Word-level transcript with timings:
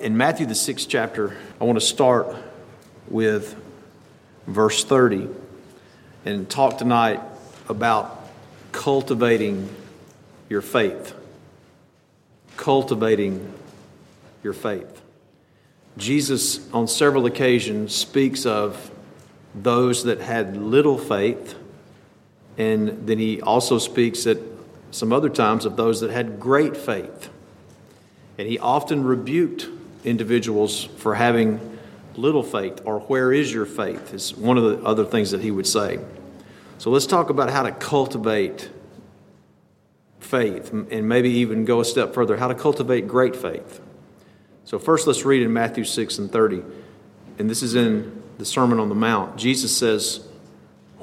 In 0.00 0.16
Matthew, 0.16 0.44
the 0.46 0.54
sixth 0.54 0.88
chapter, 0.88 1.36
I 1.58 1.64
want 1.64 1.78
to 1.80 1.84
start 1.84 2.36
with 3.08 3.56
verse 4.46 4.84
30 4.84 5.28
and 6.26 6.50
talk 6.50 6.76
tonight 6.76 7.20
about 7.68 8.28
cultivating 8.72 9.74
your 10.50 10.60
faith. 10.60 11.14
Cultivating 12.56 13.54
your 14.42 14.52
faith. 14.52 15.00
Jesus, 15.96 16.70
on 16.72 16.88
several 16.88 17.24
occasions, 17.24 17.94
speaks 17.94 18.44
of 18.44 18.90
those 19.54 20.04
that 20.04 20.20
had 20.20 20.58
little 20.58 20.98
faith, 20.98 21.54
and 22.58 23.06
then 23.06 23.18
he 23.18 23.40
also 23.40 23.78
speaks 23.78 24.26
at 24.26 24.38
some 24.90 25.12
other 25.12 25.30
times 25.30 25.64
of 25.64 25.76
those 25.76 26.00
that 26.00 26.10
had 26.10 26.38
great 26.38 26.76
faith. 26.76 27.30
And 28.36 28.46
he 28.46 28.58
often 28.58 29.02
rebuked 29.02 29.68
individuals 30.06 30.84
for 30.84 31.14
having 31.14 31.78
little 32.16 32.42
faith 32.42 32.80
or 32.84 33.00
where 33.00 33.32
is 33.32 33.52
your 33.52 33.66
faith 33.66 34.14
is 34.14 34.34
one 34.34 34.56
of 34.56 34.64
the 34.64 34.86
other 34.86 35.04
things 35.04 35.32
that 35.32 35.42
he 35.42 35.50
would 35.50 35.66
say. 35.66 35.98
So 36.78 36.90
let's 36.90 37.06
talk 37.06 37.30
about 37.30 37.50
how 37.50 37.62
to 37.62 37.72
cultivate 37.72 38.70
faith 40.20 40.72
and 40.72 41.08
maybe 41.08 41.30
even 41.30 41.64
go 41.64 41.80
a 41.80 41.84
step 41.84 42.14
further 42.14 42.36
how 42.36 42.48
to 42.48 42.54
cultivate 42.54 43.06
great 43.06 43.36
faith. 43.36 43.80
So 44.64 44.78
first 44.78 45.06
let's 45.06 45.24
read 45.24 45.42
in 45.42 45.52
Matthew 45.52 45.84
6 45.84 46.18
and 46.18 46.30
30. 46.30 46.62
And 47.38 47.48
this 47.50 47.62
is 47.62 47.74
in 47.74 48.22
the 48.38 48.44
Sermon 48.44 48.80
on 48.80 48.88
the 48.88 48.94
Mount. 48.94 49.36
Jesus 49.36 49.76
says, 49.76 50.26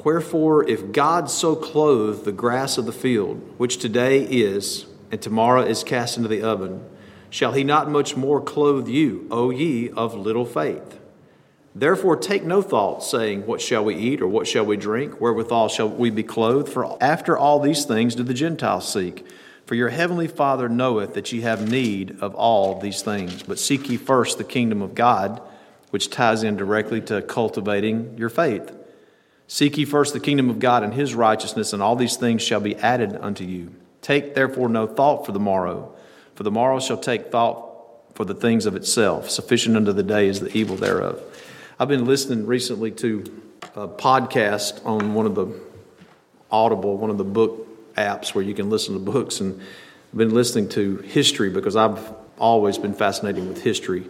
Wherefore, 0.03 0.67
if 0.67 0.91
God 0.91 1.29
so 1.29 1.55
clothe 1.55 2.25
the 2.25 2.31
grass 2.31 2.77
of 2.77 2.85
the 2.85 2.91
field, 2.91 3.41
which 3.57 3.77
today 3.77 4.21
is, 4.23 4.85
and 5.11 5.21
tomorrow 5.21 5.61
is 5.61 5.83
cast 5.83 6.17
into 6.17 6.27
the 6.27 6.41
oven, 6.41 6.83
shall 7.33 7.53
he 7.53 7.63
not 7.63 7.89
much 7.89 8.15
more 8.15 8.39
clothe 8.39 8.87
you, 8.87 9.27
O 9.31 9.49
ye 9.49 9.89
of 9.89 10.13
little 10.13 10.45
faith? 10.45 10.99
Therefore, 11.73 12.15
take 12.15 12.43
no 12.43 12.61
thought, 12.61 13.03
saying, 13.03 13.47
What 13.47 13.59
shall 13.59 13.83
we 13.83 13.95
eat, 13.95 14.21
or 14.21 14.27
what 14.27 14.45
shall 14.45 14.67
we 14.67 14.77
drink? 14.77 15.19
Wherewithal 15.19 15.69
shall 15.69 15.89
we 15.89 16.11
be 16.11 16.21
clothed? 16.21 16.69
For 16.69 16.95
after 17.01 17.35
all 17.35 17.59
these 17.59 17.85
things 17.85 18.13
do 18.13 18.21
the 18.21 18.35
Gentiles 18.35 18.87
seek. 18.87 19.25
For 19.65 19.73
your 19.73 19.89
heavenly 19.89 20.27
Father 20.27 20.69
knoweth 20.69 21.15
that 21.15 21.31
ye 21.31 21.41
have 21.41 21.67
need 21.67 22.19
of 22.21 22.35
all 22.35 22.79
these 22.79 23.01
things. 23.01 23.41
But 23.41 23.57
seek 23.57 23.89
ye 23.89 23.97
first 23.97 24.37
the 24.37 24.43
kingdom 24.43 24.83
of 24.83 24.93
God, 24.93 25.41
which 25.89 26.11
ties 26.11 26.43
in 26.43 26.55
directly 26.55 27.01
to 27.01 27.23
cultivating 27.23 28.15
your 28.15 28.29
faith. 28.29 28.71
Seek 29.47 29.79
ye 29.79 29.85
first 29.85 30.13
the 30.13 30.19
kingdom 30.19 30.51
of 30.51 30.59
God 30.59 30.83
and 30.83 30.93
his 30.93 31.15
righteousness, 31.15 31.73
and 31.73 31.81
all 31.81 31.95
these 31.95 32.15
things 32.15 32.43
shall 32.43 32.59
be 32.59 32.75
added 32.75 33.17
unto 33.19 33.43
you. 33.43 33.73
Take 34.03 34.35
therefore 34.35 34.69
no 34.69 34.85
thought 34.85 35.25
for 35.25 35.31
the 35.31 35.39
morrow 35.39 35.92
for 36.35 36.43
the 36.43 36.51
morrow 36.51 36.79
shall 36.79 36.97
take 36.97 37.31
thought 37.31 37.69
for 38.15 38.25
the 38.25 38.33
things 38.33 38.65
of 38.65 38.75
itself. 38.75 39.29
Sufficient 39.29 39.75
unto 39.75 39.91
the 39.93 40.03
day 40.03 40.27
is 40.27 40.39
the 40.39 40.55
evil 40.55 40.75
thereof. 40.75 41.21
I've 41.79 41.87
been 41.87 42.05
listening 42.05 42.45
recently 42.45 42.91
to 42.91 43.23
a 43.75 43.87
podcast 43.87 44.85
on 44.85 45.13
one 45.13 45.25
of 45.25 45.35
the 45.35 45.59
Audible, 46.51 46.97
one 46.97 47.09
of 47.09 47.17
the 47.17 47.23
book 47.23 47.95
apps 47.95 48.35
where 48.35 48.43
you 48.43 48.53
can 48.53 48.69
listen 48.69 48.93
to 48.93 48.99
books, 48.99 49.39
and 49.39 49.59
I've 49.59 50.17
been 50.17 50.33
listening 50.33 50.69
to 50.69 50.97
history 50.97 51.49
because 51.49 51.75
I've 51.75 52.13
always 52.37 52.77
been 52.77 52.93
fascinated 52.93 53.47
with 53.47 53.63
history. 53.63 54.07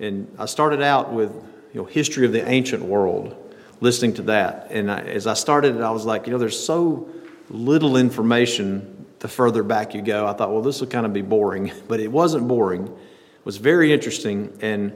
And 0.00 0.34
I 0.38 0.46
started 0.46 0.82
out 0.82 1.12
with 1.12 1.30
you 1.74 1.80
know 1.80 1.84
history 1.84 2.24
of 2.24 2.32
the 2.32 2.48
ancient 2.48 2.82
world, 2.82 3.54
listening 3.80 4.14
to 4.14 4.22
that. 4.22 4.68
And 4.70 4.90
I, 4.90 5.00
as 5.00 5.26
I 5.26 5.34
started 5.34 5.76
it, 5.76 5.82
I 5.82 5.90
was 5.90 6.06
like, 6.06 6.26
you 6.26 6.32
know, 6.32 6.38
there's 6.38 6.58
so 6.58 7.08
little 7.50 7.98
information 7.98 8.93
the 9.24 9.28
further 9.28 9.62
back 9.62 9.94
you 9.94 10.02
go. 10.02 10.26
I 10.26 10.34
thought, 10.34 10.52
well, 10.52 10.60
this 10.60 10.82
will 10.82 10.86
kind 10.86 11.06
of 11.06 11.14
be 11.14 11.22
boring, 11.22 11.72
but 11.88 11.98
it 11.98 12.12
wasn't 12.12 12.46
boring. 12.46 12.84
It 12.88 13.46
was 13.46 13.56
very 13.56 13.90
interesting. 13.90 14.52
And 14.60 14.92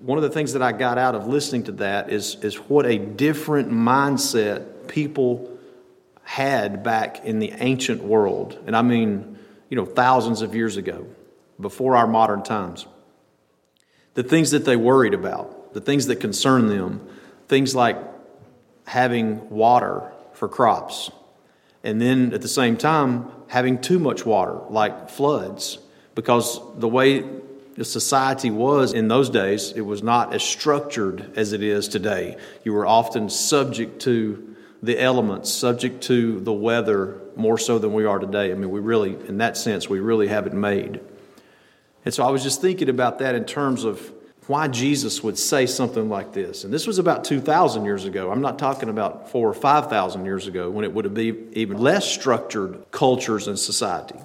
one 0.00 0.18
of 0.18 0.22
the 0.22 0.30
things 0.30 0.54
that 0.54 0.62
I 0.62 0.72
got 0.72 0.98
out 0.98 1.14
of 1.14 1.28
listening 1.28 1.62
to 1.64 1.72
that 1.72 2.10
is, 2.10 2.34
is 2.42 2.56
what 2.56 2.84
a 2.84 2.98
different 2.98 3.70
mindset 3.70 4.88
people 4.88 5.56
had 6.24 6.82
back 6.82 7.24
in 7.24 7.38
the 7.38 7.52
ancient 7.52 8.02
world. 8.02 8.58
And 8.66 8.74
I 8.74 8.82
mean, 8.82 9.38
you 9.68 9.76
know, 9.76 9.86
thousands 9.86 10.42
of 10.42 10.56
years 10.56 10.76
ago, 10.76 11.06
before 11.60 11.94
our 11.94 12.08
modern 12.08 12.42
times. 12.42 12.86
The 14.14 14.24
things 14.24 14.50
that 14.50 14.64
they 14.64 14.74
worried 14.74 15.14
about, 15.14 15.74
the 15.74 15.80
things 15.80 16.06
that 16.06 16.16
concerned 16.16 16.70
them, 16.70 17.08
things 17.46 17.72
like 17.72 17.98
having 18.84 19.48
water 19.48 20.10
for 20.32 20.48
crops, 20.48 21.12
and 21.84 22.00
then 22.00 22.32
at 22.32 22.42
the 22.42 22.48
same 22.48 22.76
time 22.76 23.30
having 23.48 23.80
too 23.80 23.98
much 23.98 24.26
water, 24.26 24.58
like 24.68 25.08
floods, 25.08 25.78
because 26.14 26.60
the 26.78 26.88
way 26.88 27.24
the 27.76 27.84
society 27.84 28.50
was 28.50 28.92
in 28.92 29.08
those 29.08 29.30
days, 29.30 29.72
it 29.72 29.82
was 29.82 30.02
not 30.02 30.34
as 30.34 30.42
structured 30.42 31.32
as 31.36 31.52
it 31.52 31.62
is 31.62 31.88
today. 31.88 32.36
You 32.64 32.72
were 32.72 32.86
often 32.86 33.30
subject 33.30 34.02
to 34.02 34.56
the 34.82 35.00
elements, 35.00 35.50
subject 35.50 36.02
to 36.04 36.40
the 36.40 36.52
weather 36.52 37.20
more 37.36 37.56
so 37.58 37.78
than 37.78 37.92
we 37.92 38.04
are 38.04 38.18
today. 38.18 38.50
I 38.50 38.54
mean, 38.54 38.70
we 38.70 38.80
really, 38.80 39.10
in 39.28 39.38
that 39.38 39.56
sense, 39.56 39.88
we 39.88 40.00
really 40.00 40.28
have 40.28 40.46
it 40.46 40.52
made. 40.52 41.00
And 42.04 42.12
so 42.12 42.24
I 42.24 42.30
was 42.30 42.42
just 42.42 42.60
thinking 42.60 42.88
about 42.88 43.20
that 43.20 43.34
in 43.34 43.44
terms 43.44 43.84
of 43.84 44.12
why 44.48 44.66
Jesus 44.66 45.22
would 45.22 45.38
say 45.38 45.66
something 45.66 46.08
like 46.08 46.32
this. 46.32 46.64
And 46.64 46.72
this 46.72 46.86
was 46.86 46.98
about 46.98 47.22
2,000 47.24 47.84
years 47.84 48.06
ago. 48.06 48.32
I'm 48.32 48.40
not 48.40 48.58
talking 48.58 48.88
about 48.88 49.30
four 49.30 49.46
or 49.46 49.54
5,000 49.54 50.24
years 50.24 50.46
ago 50.46 50.70
when 50.70 50.86
it 50.86 50.92
would 50.92 51.04
have 51.04 51.12
been 51.12 51.50
even 51.52 51.76
less 51.76 52.10
structured 52.10 52.82
cultures 52.90 53.46
and 53.46 53.58
society. 53.58 54.18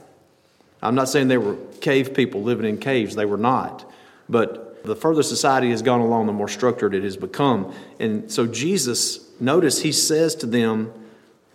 I'm 0.81 0.95
not 0.95 1.09
saying 1.09 1.27
they 1.27 1.37
were 1.37 1.57
cave 1.81 2.13
people 2.13 2.41
living 2.41 2.65
in 2.65 2.77
caves, 2.77 3.15
they 3.15 3.25
were 3.25 3.37
not. 3.37 3.89
But 4.29 4.85
the 4.85 4.95
further 4.95 5.23
society 5.23 5.71
has 5.71 5.81
gone 5.81 5.99
along, 5.99 6.27
the 6.27 6.33
more 6.33 6.47
structured 6.47 6.95
it 6.95 7.03
has 7.03 7.17
become. 7.17 7.73
And 7.99 8.31
so 8.31 8.47
Jesus, 8.47 9.29
notice 9.41 9.81
he 9.81 9.91
says 9.91 10.35
to 10.35 10.45
them, 10.45 10.93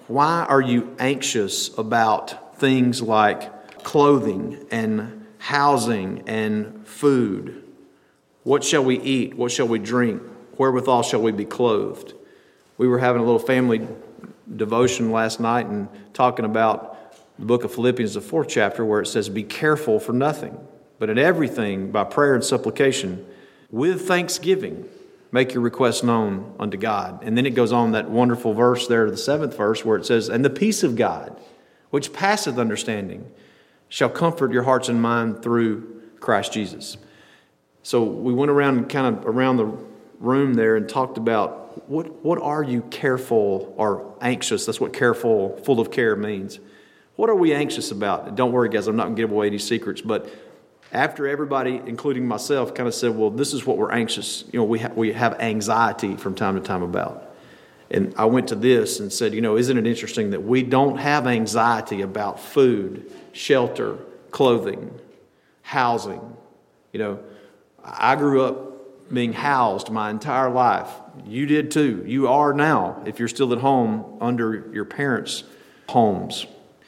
Why 0.08 0.44
are 0.46 0.60
you 0.60 0.94
anxious 0.98 1.76
about 1.78 2.58
things 2.58 3.00
like 3.00 3.82
clothing 3.82 4.66
and 4.70 5.26
housing 5.38 6.24
and 6.26 6.86
food? 6.86 7.64
What 8.48 8.64
shall 8.64 8.82
we 8.82 8.98
eat? 9.00 9.34
What 9.34 9.52
shall 9.52 9.68
we 9.68 9.78
drink? 9.78 10.22
Wherewithal 10.56 11.02
shall 11.02 11.20
we 11.20 11.32
be 11.32 11.44
clothed? 11.44 12.14
We 12.78 12.88
were 12.88 12.98
having 12.98 13.20
a 13.20 13.24
little 13.26 13.38
family 13.38 13.86
devotion 14.56 15.12
last 15.12 15.38
night 15.38 15.66
and 15.66 15.86
talking 16.14 16.46
about 16.46 17.14
the 17.38 17.44
book 17.44 17.64
of 17.64 17.74
Philippians, 17.74 18.14
the 18.14 18.22
fourth 18.22 18.48
chapter, 18.48 18.86
where 18.86 19.02
it 19.02 19.06
says, 19.06 19.28
Be 19.28 19.42
careful 19.42 20.00
for 20.00 20.14
nothing, 20.14 20.58
but 20.98 21.10
in 21.10 21.18
everything, 21.18 21.90
by 21.90 22.04
prayer 22.04 22.34
and 22.34 22.42
supplication, 22.42 23.26
with 23.70 24.08
thanksgiving, 24.08 24.88
make 25.30 25.52
your 25.52 25.62
requests 25.62 26.02
known 26.02 26.54
unto 26.58 26.78
God. 26.78 27.22
And 27.22 27.36
then 27.36 27.44
it 27.44 27.50
goes 27.50 27.70
on 27.70 27.92
that 27.92 28.08
wonderful 28.08 28.54
verse 28.54 28.86
there, 28.88 29.10
the 29.10 29.18
seventh 29.18 29.58
verse, 29.58 29.84
where 29.84 29.98
it 29.98 30.06
says, 30.06 30.30
And 30.30 30.42
the 30.42 30.48
peace 30.48 30.82
of 30.82 30.96
God, 30.96 31.38
which 31.90 32.14
passeth 32.14 32.56
understanding, 32.56 33.30
shall 33.90 34.08
comfort 34.08 34.52
your 34.52 34.62
hearts 34.62 34.88
and 34.88 35.02
mind 35.02 35.42
through 35.42 36.00
Christ 36.18 36.54
Jesus. 36.54 36.96
So 37.88 38.02
we 38.02 38.34
went 38.34 38.50
around 38.50 38.90
kind 38.90 39.16
of 39.16 39.26
around 39.26 39.56
the 39.56 39.72
room 40.20 40.52
there 40.52 40.76
and 40.76 40.86
talked 40.86 41.16
about 41.16 41.88
what, 41.88 42.22
what 42.22 42.38
are 42.38 42.62
you 42.62 42.82
careful 42.82 43.72
or 43.78 44.14
anxious? 44.20 44.66
That's 44.66 44.78
what 44.78 44.92
careful, 44.92 45.56
full 45.64 45.80
of 45.80 45.90
care 45.90 46.14
means. 46.14 46.60
What 47.16 47.30
are 47.30 47.34
we 47.34 47.54
anxious 47.54 47.90
about? 47.90 48.34
Don't 48.34 48.52
worry, 48.52 48.68
guys, 48.68 48.88
I'm 48.88 48.96
not 48.96 49.04
going 49.04 49.16
to 49.16 49.22
give 49.22 49.30
away 49.30 49.46
any 49.46 49.56
secrets, 49.56 50.02
but 50.02 50.28
after 50.92 51.26
everybody, 51.26 51.80
including 51.86 52.28
myself, 52.28 52.74
kind 52.74 52.86
of 52.86 52.94
said, 52.94 53.16
well, 53.16 53.30
this 53.30 53.54
is 53.54 53.64
what 53.64 53.78
we're 53.78 53.92
anxious, 53.92 54.44
you 54.52 54.58
know, 54.58 54.64
we, 54.64 54.80
ha- 54.80 54.92
we 54.94 55.14
have 55.14 55.40
anxiety 55.40 56.14
from 56.14 56.34
time 56.34 56.56
to 56.56 56.60
time 56.60 56.82
about. 56.82 57.34
And 57.90 58.12
I 58.18 58.26
went 58.26 58.48
to 58.48 58.54
this 58.54 59.00
and 59.00 59.10
said, 59.10 59.32
you 59.32 59.40
know, 59.40 59.56
isn't 59.56 59.78
it 59.78 59.86
interesting 59.86 60.32
that 60.32 60.42
we 60.42 60.62
don't 60.62 60.98
have 60.98 61.26
anxiety 61.26 62.02
about 62.02 62.38
food, 62.38 63.10
shelter, 63.32 63.96
clothing, 64.30 64.90
housing, 65.62 66.36
you 66.92 66.98
know, 66.98 67.20
I 67.84 68.16
grew 68.16 68.42
up 68.42 68.68
being 69.12 69.32
housed 69.32 69.90
my 69.90 70.10
entire 70.10 70.50
life. 70.50 70.90
You 71.26 71.46
did 71.46 71.70
too. 71.70 72.04
You 72.06 72.28
are 72.28 72.52
now, 72.52 73.02
if 73.06 73.18
you're 73.18 73.28
still 73.28 73.52
at 73.52 73.58
home 73.58 74.18
under 74.20 74.70
your 74.72 74.84
parents' 74.84 75.44
homes. 75.88 76.46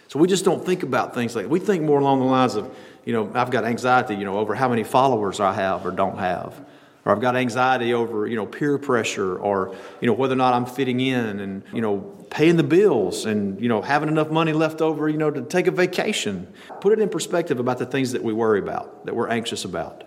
So 0.09 0.19
we 0.19 0.29
just 0.29 0.45
don't 0.45 0.65
think 0.65 0.83
about 0.83 1.15
things 1.15 1.35
like 1.37 1.49
we 1.49 1.61
think 1.61 1.83
more 1.83 2.01
along 2.01 2.19
the 2.19 2.27
lines 2.27 2.57
of, 2.57 2.75
you 3.05 3.13
know, 3.13 3.31
I've 3.35 3.51
got 3.51 3.65
anxiety, 3.65 4.17
you 4.17 4.25
know, 4.25 4.39
over 4.39 4.55
how 4.55 4.69
many 4.69 4.85
followers 4.85 5.41
I 5.41 5.53
have 5.53 5.87
or 5.87 5.93
don't 5.93 6.19
have. 6.19 6.61
Or 7.05 7.13
I've 7.13 7.21
got 7.21 7.37
anxiety 7.37 7.95
over, 7.95 8.27
you 8.27 8.37
know, 8.37 8.45
peer 8.45 8.77
pressure 8.77 9.39
or, 9.39 9.75
you 10.01 10.07
know, 10.07 10.13
whether 10.13 10.35
or 10.35 10.37
not 10.37 10.53
I'm 10.53 10.67
fitting 10.67 11.01
in 11.01 11.41
and, 11.41 11.63
you 11.73 11.81
know, 11.81 12.01
paying 12.29 12.57
the 12.57 12.63
bills 12.63 13.25
and, 13.25 13.59
you 13.61 13.69
know, 13.69 13.81
having 13.81 14.09
enough 14.09 14.31
money 14.31 14.53
left 14.53 14.83
over, 14.83 15.09
you 15.09 15.17
know, 15.17 15.31
to 15.31 15.43
take 15.43 15.67
a 15.67 15.71
vacation. 15.71 16.53
Put 16.81 16.93
it 16.93 16.99
in 16.99 17.09
perspective 17.09 17.59
about 17.59 17.79
the 17.79 17.87
things 17.87 18.13
that 18.13 18.23
we 18.23 18.35
worry 18.35 18.59
about, 18.59 19.07
that 19.07 19.17
we're 19.17 19.29
anxious 19.29 19.65
about 19.65 20.05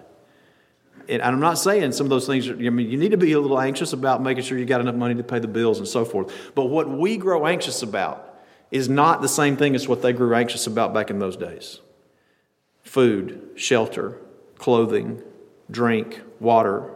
and 1.10 1.22
I'm 1.22 1.40
not 1.40 1.58
saying 1.58 1.92
some 1.94 2.06
of 2.06 2.10
those 2.10 2.26
things, 2.26 2.50
I 2.50 2.54
mean, 2.54 2.90
you 2.90 2.98
need 2.98 3.12
to 3.12 3.18
be 3.18 3.34
a 3.34 3.40
little 3.40 3.60
anxious 3.60 3.94
about 3.94 4.22
making 4.22 4.44
sure 4.44 4.58
you 4.58 4.66
got 4.66 4.82
enough 4.82 4.96
money 4.96 5.16
to 5.16 5.24
pay 5.24 5.40
the 5.40 5.48
bills 5.48 5.80
and 5.80 5.88
so 5.88 6.06
forth. 6.06 6.34
But 6.56 6.66
what 6.66 6.90
we 6.90 7.18
grow 7.18 7.46
anxious 7.46 7.82
about 7.82 8.34
is 8.72 8.90
not 8.90 9.22
the 9.22 9.28
same 9.28 9.56
thing 9.56 9.76
as 9.76 9.88
what 9.88 10.02
they 10.02 10.14
grew 10.14 10.34
anxious 10.34 10.66
about 10.68 10.94
back 10.94 11.10
in 11.10 11.20
those 11.20 11.38
days 11.38 11.80
food, 12.84 13.52
shelter, 13.56 14.20
clothing, 14.58 15.22
drink 15.70 16.22
water. 16.40 16.92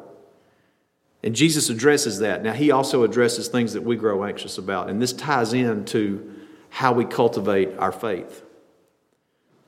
And 1.24 1.36
Jesus 1.36 1.70
addresses 1.70 2.20
that. 2.20 2.44
Now, 2.44 2.54
he 2.54 2.72
also 2.72 3.04
addresses 3.04 3.48
things 3.48 3.74
that 3.74 3.84
we 3.84 3.96
grow 3.96 4.24
anxious 4.24 4.58
about. 4.58 4.90
And 4.90 5.02
this 5.02 5.14
ties 5.14 5.54
into 5.54 6.36
how 6.70 6.94
we 6.94 7.06
cultivate 7.06 7.78
our 7.78 7.92
faith. 7.92 8.44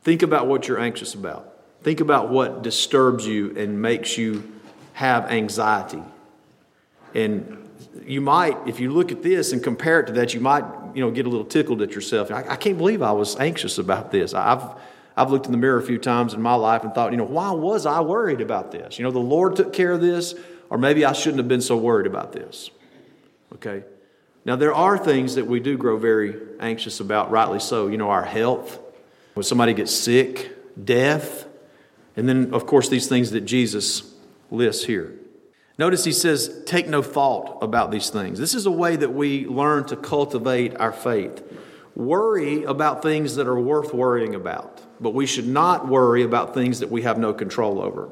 Think 0.01 0.21
about 0.21 0.47
what 0.47 0.67
you're 0.67 0.79
anxious 0.79 1.13
about. 1.13 1.58
Think 1.83 2.01
about 2.01 2.29
what 2.29 2.61
disturbs 2.61 3.25
you 3.25 3.55
and 3.57 3.81
makes 3.81 4.17
you 4.17 4.51
have 4.93 5.31
anxiety. 5.31 6.03
And 7.15 7.69
you 8.05 8.21
might, 8.21 8.57
if 8.67 8.79
you 8.79 8.91
look 8.91 9.11
at 9.11 9.23
this 9.23 9.53
and 9.53 9.63
compare 9.63 10.01
it 10.01 10.07
to 10.07 10.13
that, 10.13 10.33
you 10.33 10.39
might, 10.41 10.63
you 10.93 11.01
know, 11.01 11.11
get 11.11 11.25
a 11.25 11.29
little 11.29 11.45
tickled 11.45 11.81
at 11.81 11.91
yourself. 11.91 12.31
I, 12.31 12.43
I 12.49 12.55
can't 12.55 12.77
believe 12.77 13.01
I 13.01 13.11
was 13.11 13.39
anxious 13.39 13.77
about 13.77 14.11
this. 14.11 14.33
I've, 14.33 14.63
I've 15.15 15.31
looked 15.31 15.45
in 15.45 15.51
the 15.51 15.57
mirror 15.57 15.79
a 15.79 15.83
few 15.83 15.97
times 15.97 16.33
in 16.33 16.41
my 16.41 16.55
life 16.55 16.83
and 16.83 16.93
thought, 16.93 17.11
you 17.11 17.17
know, 17.17 17.23
why 17.25 17.51
was 17.51 17.85
I 17.85 18.01
worried 18.01 18.41
about 18.41 18.71
this? 18.71 18.99
You 18.99 19.03
know, 19.03 19.11
the 19.11 19.19
Lord 19.19 19.55
took 19.55 19.73
care 19.73 19.91
of 19.91 20.01
this, 20.01 20.35
or 20.69 20.77
maybe 20.77 21.05
I 21.05 21.13
shouldn't 21.13 21.39
have 21.39 21.47
been 21.47 21.61
so 21.61 21.77
worried 21.77 22.07
about 22.07 22.31
this. 22.31 22.69
Okay? 23.53 23.83
Now, 24.45 24.55
there 24.55 24.73
are 24.73 24.97
things 24.97 25.35
that 25.35 25.45
we 25.45 25.59
do 25.59 25.77
grow 25.77 25.97
very 25.97 26.35
anxious 26.59 26.99
about, 26.99 27.31
rightly 27.31 27.59
so. 27.59 27.87
You 27.87 27.97
know, 27.97 28.09
our 28.09 28.23
health, 28.23 28.79
when 29.33 29.43
somebody 29.43 29.73
gets 29.73 29.93
sick, 29.93 30.55
death, 30.83 31.45
and 32.15 32.27
then, 32.27 32.53
of 32.53 32.65
course, 32.65 32.89
these 32.89 33.07
things 33.07 33.31
that 33.31 33.41
Jesus 33.41 34.13
lists 34.51 34.85
here. 34.85 35.13
Notice 35.77 36.03
he 36.03 36.11
says, 36.11 36.61
take 36.65 36.87
no 36.87 37.01
thought 37.01 37.59
about 37.61 37.89
these 37.91 38.09
things. 38.09 38.37
This 38.37 38.53
is 38.53 38.65
a 38.65 38.71
way 38.71 38.97
that 38.97 39.13
we 39.13 39.45
learn 39.45 39.85
to 39.85 39.95
cultivate 39.95 40.75
our 40.77 40.91
faith. 40.91 41.41
Worry 41.95 42.63
about 42.63 43.01
things 43.01 43.35
that 43.35 43.47
are 43.47 43.59
worth 43.59 43.93
worrying 43.93 44.35
about, 44.35 44.81
but 45.01 45.13
we 45.13 45.25
should 45.25 45.47
not 45.47 45.87
worry 45.87 46.23
about 46.23 46.53
things 46.53 46.79
that 46.79 46.91
we 46.91 47.03
have 47.03 47.17
no 47.17 47.33
control 47.33 47.81
over. 47.81 48.09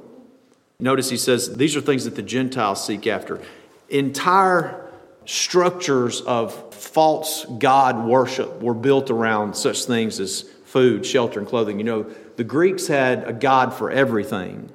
Notice 0.79 1.09
he 1.09 1.17
says, 1.17 1.57
these 1.57 1.75
are 1.75 1.81
things 1.81 2.05
that 2.05 2.15
the 2.15 2.21
Gentiles 2.21 2.85
seek 2.85 3.07
after. 3.07 3.41
Entire 3.89 4.89
structures 5.25 6.21
of 6.21 6.73
false 6.73 7.45
God 7.59 8.05
worship 8.05 8.61
were 8.61 8.73
built 8.73 9.09
around 9.09 9.55
such 9.55 9.83
things 9.83 10.19
as 10.19 10.43
food, 10.65 11.05
shelter, 11.05 11.39
and 11.39 11.47
clothing. 11.47 11.79
You 11.79 11.85
know, 11.85 12.05
the 12.37 12.43
Greeks 12.43 12.87
had 12.87 13.27
a 13.27 13.33
God 13.33 13.73
for 13.73 13.91
everything. 13.91 14.71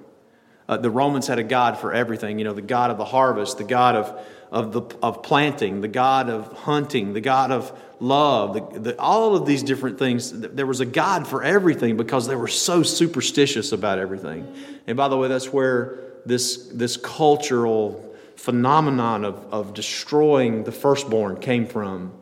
Uh, 0.69 0.76
the 0.76 0.91
Romans 0.91 1.26
had 1.29 1.38
a 1.38 1.44
God 1.44 1.79
for 1.79 1.93
everything, 1.93 2.38
you 2.38 2.44
know, 2.44 2.53
the 2.53 2.62
God 2.62 2.91
of 2.91 2.99
the 2.99 3.05
harvest, 3.05 3.59
the 3.59 3.64
God 3.64 3.94
of, 3.94 4.26
of, 4.50 4.73
the, 4.73 4.82
of 5.03 5.23
planting, 5.23 5.81
the 5.81 5.88
God 5.88 6.29
of 6.29 6.53
hunting, 6.59 7.14
the 7.14 7.20
God 7.20 7.50
of 7.50 7.73
love, 8.00 8.55
the, 8.55 8.81
the, 8.81 9.00
all 9.00 9.37
of 9.37 9.47
these 9.47 9.62
different 9.62 9.99
things. 9.99 10.32
There 10.32 10.67
was 10.67 10.81
a 10.81 10.87
God 10.87 11.26
for 11.26 11.43
everything 11.43 11.97
because 11.97 12.26
they 12.26 12.37
were 12.37 12.49
so 12.49 12.82
superstitious 12.82 13.73
about 13.73 13.99
everything. 13.99 14.55
And 14.87 14.97
by 14.97 15.08
the 15.08 15.17
way, 15.17 15.29
that's 15.29 15.53
where 15.53 15.99
this, 16.26 16.69
this 16.69 16.97
cultural 16.97 18.15
phenomenon 18.37 19.25
of, 19.25 19.37
of 19.53 19.75
destroying 19.75 20.65
the 20.65 20.73
firstborn 20.73 21.38
came 21.38 21.67
from 21.67 22.12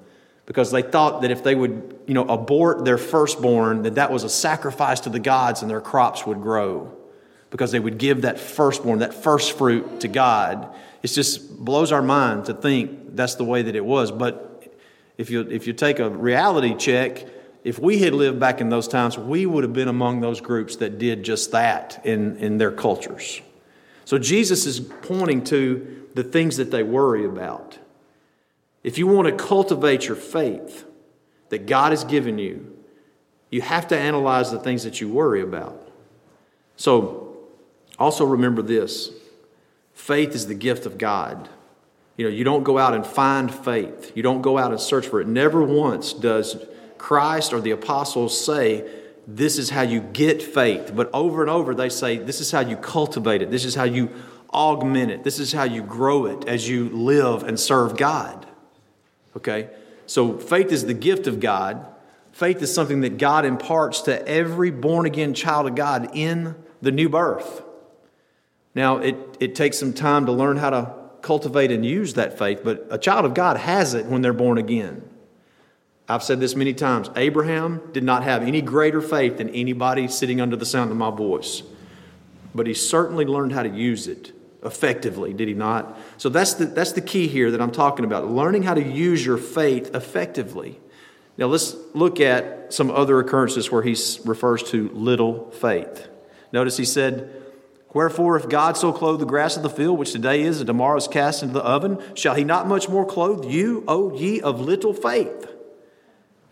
because 0.51 0.73
they 0.73 0.83
thought 0.83 1.23
that 1.23 1.31
if 1.31 1.45
they 1.45 1.55
would 1.55 2.01
you 2.09 2.15
know 2.15 2.25
abort 2.25 2.85
their 2.85 2.99
firstborn 2.99 3.83
that 3.83 3.95
that 3.95 4.11
was 4.11 4.25
a 4.25 4.29
sacrifice 4.29 4.99
to 4.99 5.09
the 5.09 5.21
gods 5.21 5.63
and 5.63 5.71
their 5.71 5.81
crops 5.81 6.27
would 6.27 6.43
grow 6.43 6.93
because 7.51 7.71
they 7.71 7.79
would 7.79 7.99
give 7.99 8.23
that 8.23 8.41
firstborn, 8.41 8.99
that 8.99 9.15
first 9.15 9.57
fruit 9.57 10.01
to 10.01 10.09
God. 10.09 10.75
It 11.05 11.07
just 11.07 11.65
blows 11.65 11.93
our 11.93 12.03
mind 12.03 12.47
to 12.47 12.55
think 12.55 13.15
that's 13.15 13.37
the 13.37 13.45
way 13.45 13.63
that 13.63 13.77
it 13.77 13.85
was. 13.85 14.11
But 14.11 14.75
if 15.19 15.31
you, 15.31 15.43
if 15.43 15.69
you 15.69 15.73
take 15.73 16.01
a 16.01 16.11
reality 16.11 16.75
check, 16.75 17.27
if 17.63 17.79
we 17.79 17.99
had 17.99 18.13
lived 18.13 18.41
back 18.41 18.61
in 18.61 18.71
those 18.71 18.89
times, 18.89 19.17
we 19.17 19.47
would 19.47 19.63
have 19.63 19.73
been 19.73 19.87
among 19.87 20.21
those 20.21 20.41
groups 20.41 20.77
that 20.77 20.99
did 20.99 21.23
just 21.23 21.53
that 21.53 22.01
in, 22.05 22.37
in 22.39 22.59
their 22.59 22.73
cultures. 22.73 23.41
So 24.05 24.19
Jesus 24.19 24.67
is 24.67 24.81
pointing 24.81 25.45
to 25.45 26.09
the 26.15 26.25
things 26.25 26.57
that 26.57 26.73
they 26.73 26.83
worry 26.83 27.25
about. 27.25 27.79
If 28.83 28.99
you 28.99 29.07
want 29.07 29.29
to 29.29 29.45
cultivate 29.45 30.07
your 30.07 30.17
faith 30.17 30.85
that 31.51 31.67
God 31.67 31.93
has 31.93 32.05
given 32.05 32.39
you, 32.39 32.77
you 33.51 33.61
have 33.61 33.89
to 33.89 33.99
analyze 33.99 34.51
the 34.51 34.59
things 34.59 34.85
that 34.85 35.01
you 35.01 35.09
worry 35.09 35.43
about. 35.43 35.89
So, 36.77 37.37
also, 37.99 38.25
remember 38.25 38.63
this 38.63 39.11
faith 39.93 40.35
is 40.35 40.47
the 40.47 40.55
gift 40.55 40.87
of 40.87 40.97
God. 40.97 41.49
You 42.17 42.25
know, 42.25 42.31
you 42.31 42.45
don't 42.45 42.65
go 42.65 42.79
out 42.79 42.95
and 42.95 43.07
find 43.07 43.53
faith, 43.53 44.13
you 44.15 44.23
don't 44.23 44.43
go 44.43 44.57
out 44.57 44.71
and 44.71 44.81
search 44.81 45.07
for 45.07 45.21
it. 45.21 45.27
Never 45.27 45.63
once 45.63 46.13
does 46.13 46.65
Christ 46.97 47.53
or 47.53 47.61
the 47.61 47.73
apostles 47.73 48.39
say, 48.43 48.89
This 49.27 49.59
is 49.59 49.71
how 49.71 49.83
you 49.83 50.01
get 50.01 50.43
faith. 50.43 50.93
But 50.95 51.11
over 51.13 51.43
and 51.43 51.51
over, 51.51 51.75
they 51.75 51.89
say, 51.89 52.19
This 52.19 52.41
is 52.41 52.51
how 52.51 52.61
you 52.61 52.77
cultivate 52.77 53.43
it, 53.43 53.51
this 53.51 53.65
is 53.65 53.75
how 53.75 53.85
you 53.85 54.11
augment 54.53 55.11
it, 55.11 55.25
this 55.25 55.39
is 55.39 55.53
how 55.53 55.65
you 55.65 55.83
grow 55.83 56.27
it 56.27 56.47
as 56.47 56.69
you 56.69 56.89
live 56.91 57.43
and 57.43 57.59
serve 57.59 57.97
God. 57.97 58.47
Okay? 59.37 59.69
So, 60.07 60.39
faith 60.39 60.73
is 60.73 60.87
the 60.87 60.95
gift 60.95 61.27
of 61.27 61.41
God. 61.41 61.87
Faith 62.33 62.63
is 62.63 62.73
something 62.73 63.03
that 63.03 63.19
God 63.19 63.45
imparts 63.45 64.03
to 64.03 64.27
every 64.27 64.71
born 64.71 65.07
again 65.07 65.35
child 65.35 65.67
of 65.67 65.75
God 65.75 66.11
in 66.15 66.57
the 66.83 66.91
new 66.91 67.09
birth. 67.09 67.63
Now, 68.75 68.99
it, 68.99 69.17
it 69.41 69.55
takes 69.55 69.79
some 69.79 69.93
time 69.93 70.27
to 70.27 70.33
learn 70.33 70.57
how 70.57 70.71
to 70.71 70.95
cultivate 71.23 71.71
and 71.71 71.85
use 71.85 72.15
that 72.15 72.39
faith, 72.39 72.61
but 72.65 72.87
a 72.91 72.99
child 72.99 73.25
of 73.25 73.35
God 73.35 73.57
has 73.57 73.95
it 73.95 74.07
when 74.07 74.23
they're 74.23 74.33
born 74.33 74.59
again. 74.59 75.03
I've 76.09 76.23
said 76.23 76.41
this 76.41 76.57
many 76.57 76.75
times. 76.75 77.09
Abraham 77.15 77.81
did 77.93 78.03
not 78.03 78.25
have 78.25 78.43
any 78.43 78.63
greater 78.63 79.01
faith 79.01 79.39
than 79.39 79.49
anybody 79.51 80.09
sitting 80.09 80.41
under 80.41 80.57
the 80.57 80.67
sound 80.67 80.91
of 80.91 80.97
my 80.97 81.11
voice, 81.11 81.63
but 82.55 82.67
he 82.67 82.75
certainly 82.75 83.25
learned 83.25 83.53
how 83.53 83.63
to 83.63 83.69
use 83.69 84.09
it 84.09 84.33
effectively, 84.63 85.33
did 85.33 85.49
he 85.49 85.55
not? 85.55 85.99
So 86.19 86.29
that's 86.29 86.55
the, 86.55 86.67
that's 86.67 86.93
the 86.93 87.01
key 87.01 87.29
here 87.29 87.51
that 87.51 87.61
I'm 87.61 87.71
talking 87.71 88.05
about 88.05 88.31
learning 88.31 88.63
how 88.63 88.75
to 88.75 88.83
use 88.83 89.25
your 89.25 89.39
faith 89.39 89.95
effectively. 89.95 90.79
Now, 91.37 91.47
let's 91.47 91.75
look 91.95 92.21
at 92.21 92.73
some 92.73 92.91
other 92.91 93.19
occurrences 93.19 93.71
where 93.71 93.83
he 93.83 93.97
refers 94.25 94.63
to 94.65 94.91
little 94.91 95.51
faith. 95.53 96.09
Notice 96.53 96.77
he 96.77 96.85
said, 96.85 97.35
Wherefore, 97.93 98.37
if 98.37 98.49
God 98.49 98.77
so 98.77 98.93
clothe 98.93 99.19
the 99.19 99.27
grass 99.27 99.57
of 99.57 99.63
the 99.63 99.71
field, 99.71 99.99
which 99.99 100.13
today 100.13 100.43
is 100.43 100.61
and 100.61 100.67
tomorrow 100.67 100.97
is 100.97 101.09
cast 101.09 101.43
into 101.43 101.55
the 101.55 101.65
oven, 101.65 101.99
shall 102.15 102.35
he 102.35 102.45
not 102.45 102.69
much 102.69 102.89
more 102.89 103.05
clothe 103.05 103.45
you, 103.45 103.85
O 103.89 104.15
ye 104.15 104.41
of 104.41 104.61
little 104.61 104.95
faith? 104.95 105.49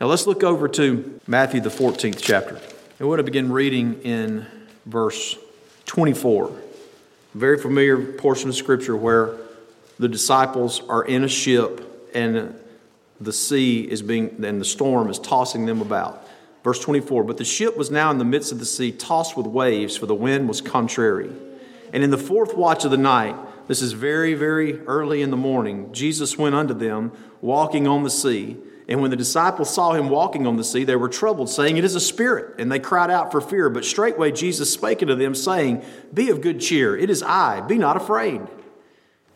Now 0.01 0.07
let's 0.07 0.27
look 0.27 0.43
over 0.43 0.69
to 0.69 1.21
Matthew, 1.27 1.61
the 1.61 1.71
14th 1.71 2.19
chapter. 2.21 2.57
And 2.57 3.09
we're 3.09 3.17
going 3.17 3.19
to 3.19 3.25
begin 3.25 3.53
reading 3.53 4.01
in 4.03 4.47
verse 4.85 5.37
24. 5.87 6.68
Very 7.35 7.59
familiar 7.59 8.13
portion 8.13 8.49
of 8.49 8.57
Scripture 8.57 8.97
where 8.97 9.37
the 9.99 10.09
disciples 10.09 10.83
are 10.89 11.05
in 11.05 11.25
a 11.25 11.29
ship 11.29 12.11
and 12.15 12.59
the 13.21 13.33
sea 13.33 13.81
is 13.81 14.03
being, 14.03 14.45
and 14.45 14.61
the 14.61 14.65
storm 14.65 15.11
is 15.11 15.19
tossing 15.19 15.67
them 15.67 15.81
about. 15.81 16.27
Verse 16.65 16.81
24 16.81 17.25
But 17.25 17.37
the 17.37 17.45
ship 17.45 17.77
was 17.77 17.91
now 17.91 18.11
in 18.11 18.19
the 18.19 18.25
midst 18.25 18.53
of 18.53 18.59
the 18.59 18.67
sea, 18.67 18.93
tossed 18.93 19.37
with 19.37 19.47
waves, 19.47 19.97
for 19.97 20.07
the 20.07 20.15
wind 20.15 20.49
was 20.49 20.61
contrary. 20.61 21.31
And 21.93 22.05
in 22.05 22.11
the 22.11 22.19
fourth 22.19 22.55
watch 22.55 22.85
of 22.85 22.91
the 22.91 22.99
night, 22.99 23.35
this 23.67 23.83
is 23.83 23.93
very, 23.93 24.35
very 24.35 24.81
early 24.87 25.23
in 25.23 25.31
the 25.31 25.37
morning, 25.37 25.93
Jesus 25.93 26.39
went 26.39 26.55
unto 26.55 26.75
them, 26.75 27.13
walking 27.41 27.87
on 27.87 28.03
the 28.03 28.11
sea. 28.11 28.57
And 28.89 29.03
when 29.03 29.11
the 29.11 29.17
disciples 29.17 29.73
saw 29.73 29.93
him 29.93 30.09
walking 30.09 30.47
on 30.47 30.57
the 30.57 30.65
sea, 30.65 30.85
they 30.85 30.97
were 30.97 31.11
troubled, 31.11 31.51
saying, 31.51 31.77
It 31.77 31.85
is 31.85 31.95
a 31.95 32.01
spirit. 32.01 32.59
And 32.59 32.73
they 32.73 32.79
cried 32.79 33.11
out 33.11 33.31
for 33.31 33.41
fear. 33.41 33.69
But 33.69 33.85
straightway 33.85 34.33
Jesus 34.33 34.73
spake 34.73 35.03
unto 35.03 35.15
them, 35.15 35.35
saying, 35.35 35.85
Be 36.13 36.31
of 36.31 36.41
good 36.41 36.61
cheer, 36.61 36.97
it 36.97 37.11
is 37.11 37.23
I, 37.23 37.61
be 37.61 37.77
not 37.77 37.97
afraid. 37.97 38.41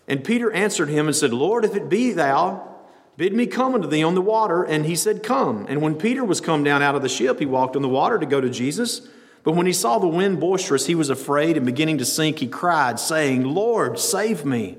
And 0.09 0.25
Peter 0.25 0.51
answered 0.51 0.89
him 0.89 1.07
and 1.07 1.15
said, 1.15 1.33
Lord, 1.33 1.65
if 1.65 1.77
it 1.77 1.89
be 1.89 2.13
thou, 2.13 2.73
Bid 3.17 3.35
me 3.35 3.47
come 3.47 3.75
unto 3.75 3.89
thee 3.89 4.03
on 4.03 4.15
the 4.15 4.23
water. 4.23 4.63
And 4.65 4.87
he 4.87 4.97
said, 4.97 5.23
Come. 5.23 5.67
And 5.69 5.83
when 5.83 5.97
Peter 5.97 6.25
was 6.25 6.41
come 6.41 6.65
down 6.65 6.83
out 6.83 6.95
of 6.95 7.03
the 7.03 7.09
ship, 7.09 7.39
he 7.39 7.47
walked 7.47 7.77
on 7.77 7.83
the 7.83 7.89
water 7.89 8.19
to 8.19 8.27
go 8.27 8.41
to 8.41 8.49
Jesus. 8.49 9.07
But 9.45 9.53
when 9.53 9.67
he 9.67 9.73
saw 9.73 9.99
the 9.99 10.09
wind 10.09 10.41
boisterous, 10.41 10.87
he 10.87 10.95
was 10.95 11.11
afraid, 11.11 11.57
and 11.57 11.67
beginning 11.67 11.99
to 11.99 12.05
sink, 12.05 12.39
he 12.39 12.47
cried, 12.47 13.01
saying, 13.01 13.45
Lord, 13.45 13.99
save 13.99 14.45
me. 14.45 14.79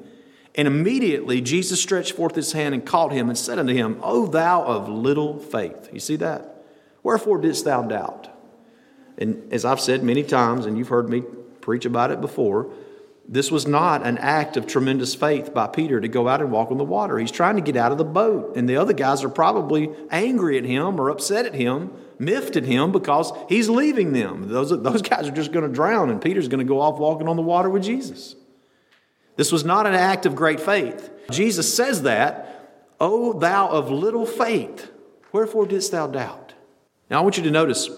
And 0.55 0.67
immediately 0.67 1.41
Jesus 1.41 1.81
stretched 1.81 2.13
forth 2.13 2.35
his 2.35 2.51
hand 2.51 2.73
and 2.73 2.85
caught 2.85 3.11
him 3.11 3.29
and 3.29 3.37
said 3.37 3.57
unto 3.57 3.73
him, 3.73 3.99
O 4.01 4.27
thou 4.27 4.63
of 4.63 4.87
little 4.87 5.39
faith. 5.39 5.89
You 5.91 5.99
see 5.99 6.15
that? 6.17 6.63
Wherefore 7.01 7.39
didst 7.39 7.65
thou 7.65 7.81
doubt? 7.83 8.29
And 9.17 9.51
as 9.51 9.65
I've 9.65 9.79
said 9.79 10.03
many 10.03 10.23
times, 10.23 10.65
and 10.65 10.77
you've 10.77 10.87
heard 10.89 11.09
me 11.09 11.23
preach 11.61 11.85
about 11.85 12.11
it 12.11 12.21
before, 12.21 12.71
this 13.27 13.49
was 13.49 13.65
not 13.65 14.05
an 14.05 14.17
act 14.17 14.57
of 14.57 14.67
tremendous 14.67 15.15
faith 15.15 15.53
by 15.53 15.67
Peter 15.67 16.01
to 16.01 16.07
go 16.07 16.27
out 16.27 16.41
and 16.41 16.51
walk 16.51 16.71
on 16.71 16.77
the 16.77 16.83
water. 16.83 17.17
He's 17.17 17.31
trying 17.31 17.55
to 17.55 17.61
get 17.61 17.77
out 17.77 17.91
of 17.91 17.97
the 17.97 18.03
boat, 18.03 18.57
and 18.57 18.67
the 18.67 18.75
other 18.75 18.93
guys 18.93 19.23
are 19.23 19.29
probably 19.29 19.89
angry 20.11 20.57
at 20.57 20.65
him 20.65 20.99
or 20.99 21.09
upset 21.09 21.45
at 21.45 21.53
him, 21.53 21.93
miffed 22.19 22.57
at 22.57 22.65
him 22.65 22.91
because 22.91 23.31
he's 23.47 23.69
leaving 23.69 24.11
them. 24.11 24.49
Those, 24.49 24.69
those 24.69 25.01
guys 25.01 25.27
are 25.27 25.31
just 25.31 25.53
going 25.53 25.67
to 25.67 25.73
drown, 25.73 26.09
and 26.09 26.21
Peter's 26.21 26.49
going 26.49 26.59
to 26.59 26.69
go 26.69 26.81
off 26.81 26.99
walking 26.99 27.27
on 27.27 27.37
the 27.37 27.41
water 27.41 27.69
with 27.69 27.83
Jesus. 27.83 28.35
This 29.35 29.51
was 29.51 29.65
not 29.65 29.87
an 29.87 29.93
act 29.93 30.25
of 30.25 30.35
great 30.35 30.59
faith. 30.59 31.09
Jesus 31.31 31.73
says 31.73 32.03
that, 32.03 32.49
O 32.99 33.33
thou 33.33 33.69
of 33.69 33.89
little 33.89 34.25
faith, 34.25 34.91
wherefore 35.31 35.65
didst 35.65 35.91
thou 35.91 36.07
doubt? 36.07 36.53
Now 37.09 37.19
I 37.19 37.21
want 37.21 37.37
you 37.37 37.43
to 37.43 37.51
notice 37.51 37.89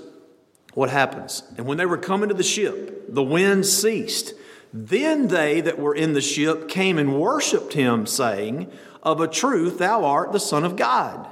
what 0.74 0.89
happens. 0.89 1.44
And 1.58 1.65
when 1.65 1.77
they 1.77 1.86
were 1.86 1.98
coming 1.98 2.30
to 2.30 2.36
the 2.36 2.44
ship, 2.44 3.06
the 3.13 3.24
wind 3.24 3.65
ceased 3.65 4.34
Then 4.74 5.30
they 5.30 5.62
that 5.62 5.80
were 5.80 5.96
in 5.96 6.13
the 6.13 6.22
ship 6.22 6.68
came 6.68 6.98
and 6.98 7.20
worshipped 7.20 7.74
him, 7.74 8.06
saying, 8.06 8.70
Of 9.01 9.22
a 9.22 9.27
truth, 9.27 9.77
thou 9.77 10.04
art 10.04 10.34
the 10.34 10.39
Son 10.39 10.65
of 10.65 10.75
God. 10.75 11.27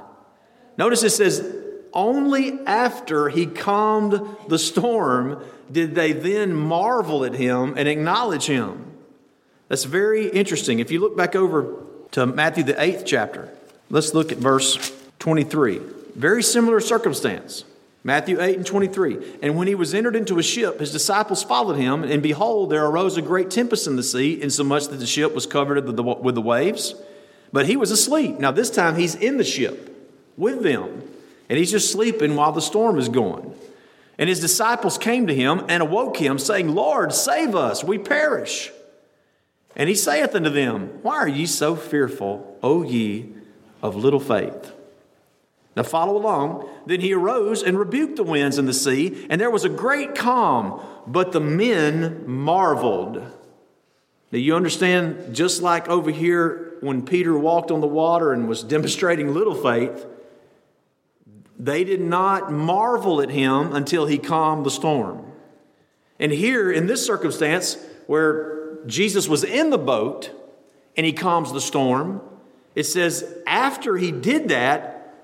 Notice 0.78 1.02
it 1.02 1.10
says, 1.10 1.54
Only 1.92 2.58
after 2.66 3.28
he 3.28 3.44
calmed 3.46 4.18
the 4.48 4.58
storm 4.58 5.44
did 5.70 5.94
they 5.94 6.12
then 6.12 6.54
marvel 6.54 7.24
at 7.24 7.34
him 7.34 7.74
and 7.76 7.86
acknowledge 7.86 8.46
him. 8.46 8.93
That's 9.74 9.82
very 9.82 10.28
interesting. 10.28 10.78
If 10.78 10.92
you 10.92 11.00
look 11.00 11.16
back 11.16 11.34
over 11.34 11.82
to 12.12 12.26
Matthew, 12.26 12.62
the 12.62 12.80
eighth 12.80 13.02
chapter, 13.04 13.52
let's 13.90 14.14
look 14.14 14.30
at 14.30 14.38
verse 14.38 14.92
23. 15.18 15.80
Very 16.14 16.44
similar 16.44 16.78
circumstance. 16.78 17.64
Matthew 18.04 18.40
8 18.40 18.58
and 18.58 18.64
23. 18.64 19.38
And 19.42 19.56
when 19.56 19.66
he 19.66 19.74
was 19.74 19.92
entered 19.92 20.14
into 20.14 20.38
a 20.38 20.44
ship, 20.44 20.78
his 20.78 20.92
disciples 20.92 21.42
followed 21.42 21.74
him, 21.74 22.04
and 22.04 22.22
behold, 22.22 22.70
there 22.70 22.86
arose 22.86 23.16
a 23.16 23.22
great 23.22 23.50
tempest 23.50 23.88
in 23.88 23.96
the 23.96 24.04
sea, 24.04 24.40
insomuch 24.40 24.86
that 24.86 24.98
the 24.98 25.08
ship 25.08 25.34
was 25.34 25.44
covered 25.44 25.84
with 25.84 26.34
the 26.36 26.40
waves. 26.40 26.94
But 27.52 27.66
he 27.66 27.76
was 27.76 27.90
asleep. 27.90 28.38
Now, 28.38 28.52
this 28.52 28.70
time 28.70 28.94
he's 28.94 29.16
in 29.16 29.38
the 29.38 29.42
ship 29.44 30.08
with 30.36 30.62
them, 30.62 31.02
and 31.48 31.58
he's 31.58 31.72
just 31.72 31.90
sleeping 31.90 32.36
while 32.36 32.52
the 32.52 32.62
storm 32.62 32.96
is 32.96 33.08
going. 33.08 33.52
And 34.18 34.28
his 34.28 34.38
disciples 34.38 34.98
came 34.98 35.26
to 35.26 35.34
him 35.34 35.64
and 35.68 35.82
awoke 35.82 36.18
him, 36.18 36.38
saying, 36.38 36.76
Lord, 36.76 37.12
save 37.12 37.56
us, 37.56 37.82
we 37.82 37.98
perish. 37.98 38.70
And 39.76 39.88
he 39.88 39.94
saith 39.94 40.34
unto 40.34 40.50
them, 40.50 40.98
Why 41.02 41.16
are 41.16 41.28
ye 41.28 41.46
so 41.46 41.74
fearful, 41.74 42.58
O 42.62 42.82
ye 42.82 43.32
of 43.82 43.96
little 43.96 44.20
faith? 44.20 44.72
Now 45.76 45.82
follow 45.82 46.16
along. 46.16 46.68
Then 46.86 47.00
he 47.00 47.12
arose 47.12 47.62
and 47.62 47.78
rebuked 47.78 48.16
the 48.16 48.22
winds 48.22 48.58
and 48.58 48.68
the 48.68 48.74
sea, 48.74 49.26
and 49.28 49.40
there 49.40 49.50
was 49.50 49.64
a 49.64 49.68
great 49.68 50.14
calm, 50.14 50.80
but 51.06 51.32
the 51.32 51.40
men 51.40 52.24
marveled. 52.26 53.16
Now 54.30 54.38
you 54.38 54.54
understand, 54.54 55.34
just 55.34 55.62
like 55.62 55.88
over 55.88 56.10
here 56.10 56.76
when 56.80 57.04
Peter 57.04 57.36
walked 57.36 57.70
on 57.70 57.80
the 57.80 57.86
water 57.86 58.32
and 58.32 58.48
was 58.48 58.62
demonstrating 58.62 59.32
little 59.32 59.54
faith, 59.54 60.06
they 61.58 61.84
did 61.84 62.00
not 62.00 62.52
marvel 62.52 63.20
at 63.20 63.30
him 63.30 63.72
until 63.72 64.06
he 64.06 64.18
calmed 64.18 64.66
the 64.66 64.70
storm. 64.70 65.24
And 66.18 66.30
here, 66.30 66.70
in 66.70 66.86
this 66.86 67.04
circumstance, 67.04 67.76
where 68.06 68.63
Jesus 68.86 69.28
was 69.28 69.44
in 69.44 69.70
the 69.70 69.78
boat 69.78 70.30
and 70.96 71.04
he 71.04 71.12
calms 71.12 71.52
the 71.52 71.60
storm, 71.60 72.20
it 72.74 72.84
says, 72.84 73.24
after 73.46 73.96
he 73.96 74.12
did 74.12 74.48
that, 74.48 75.14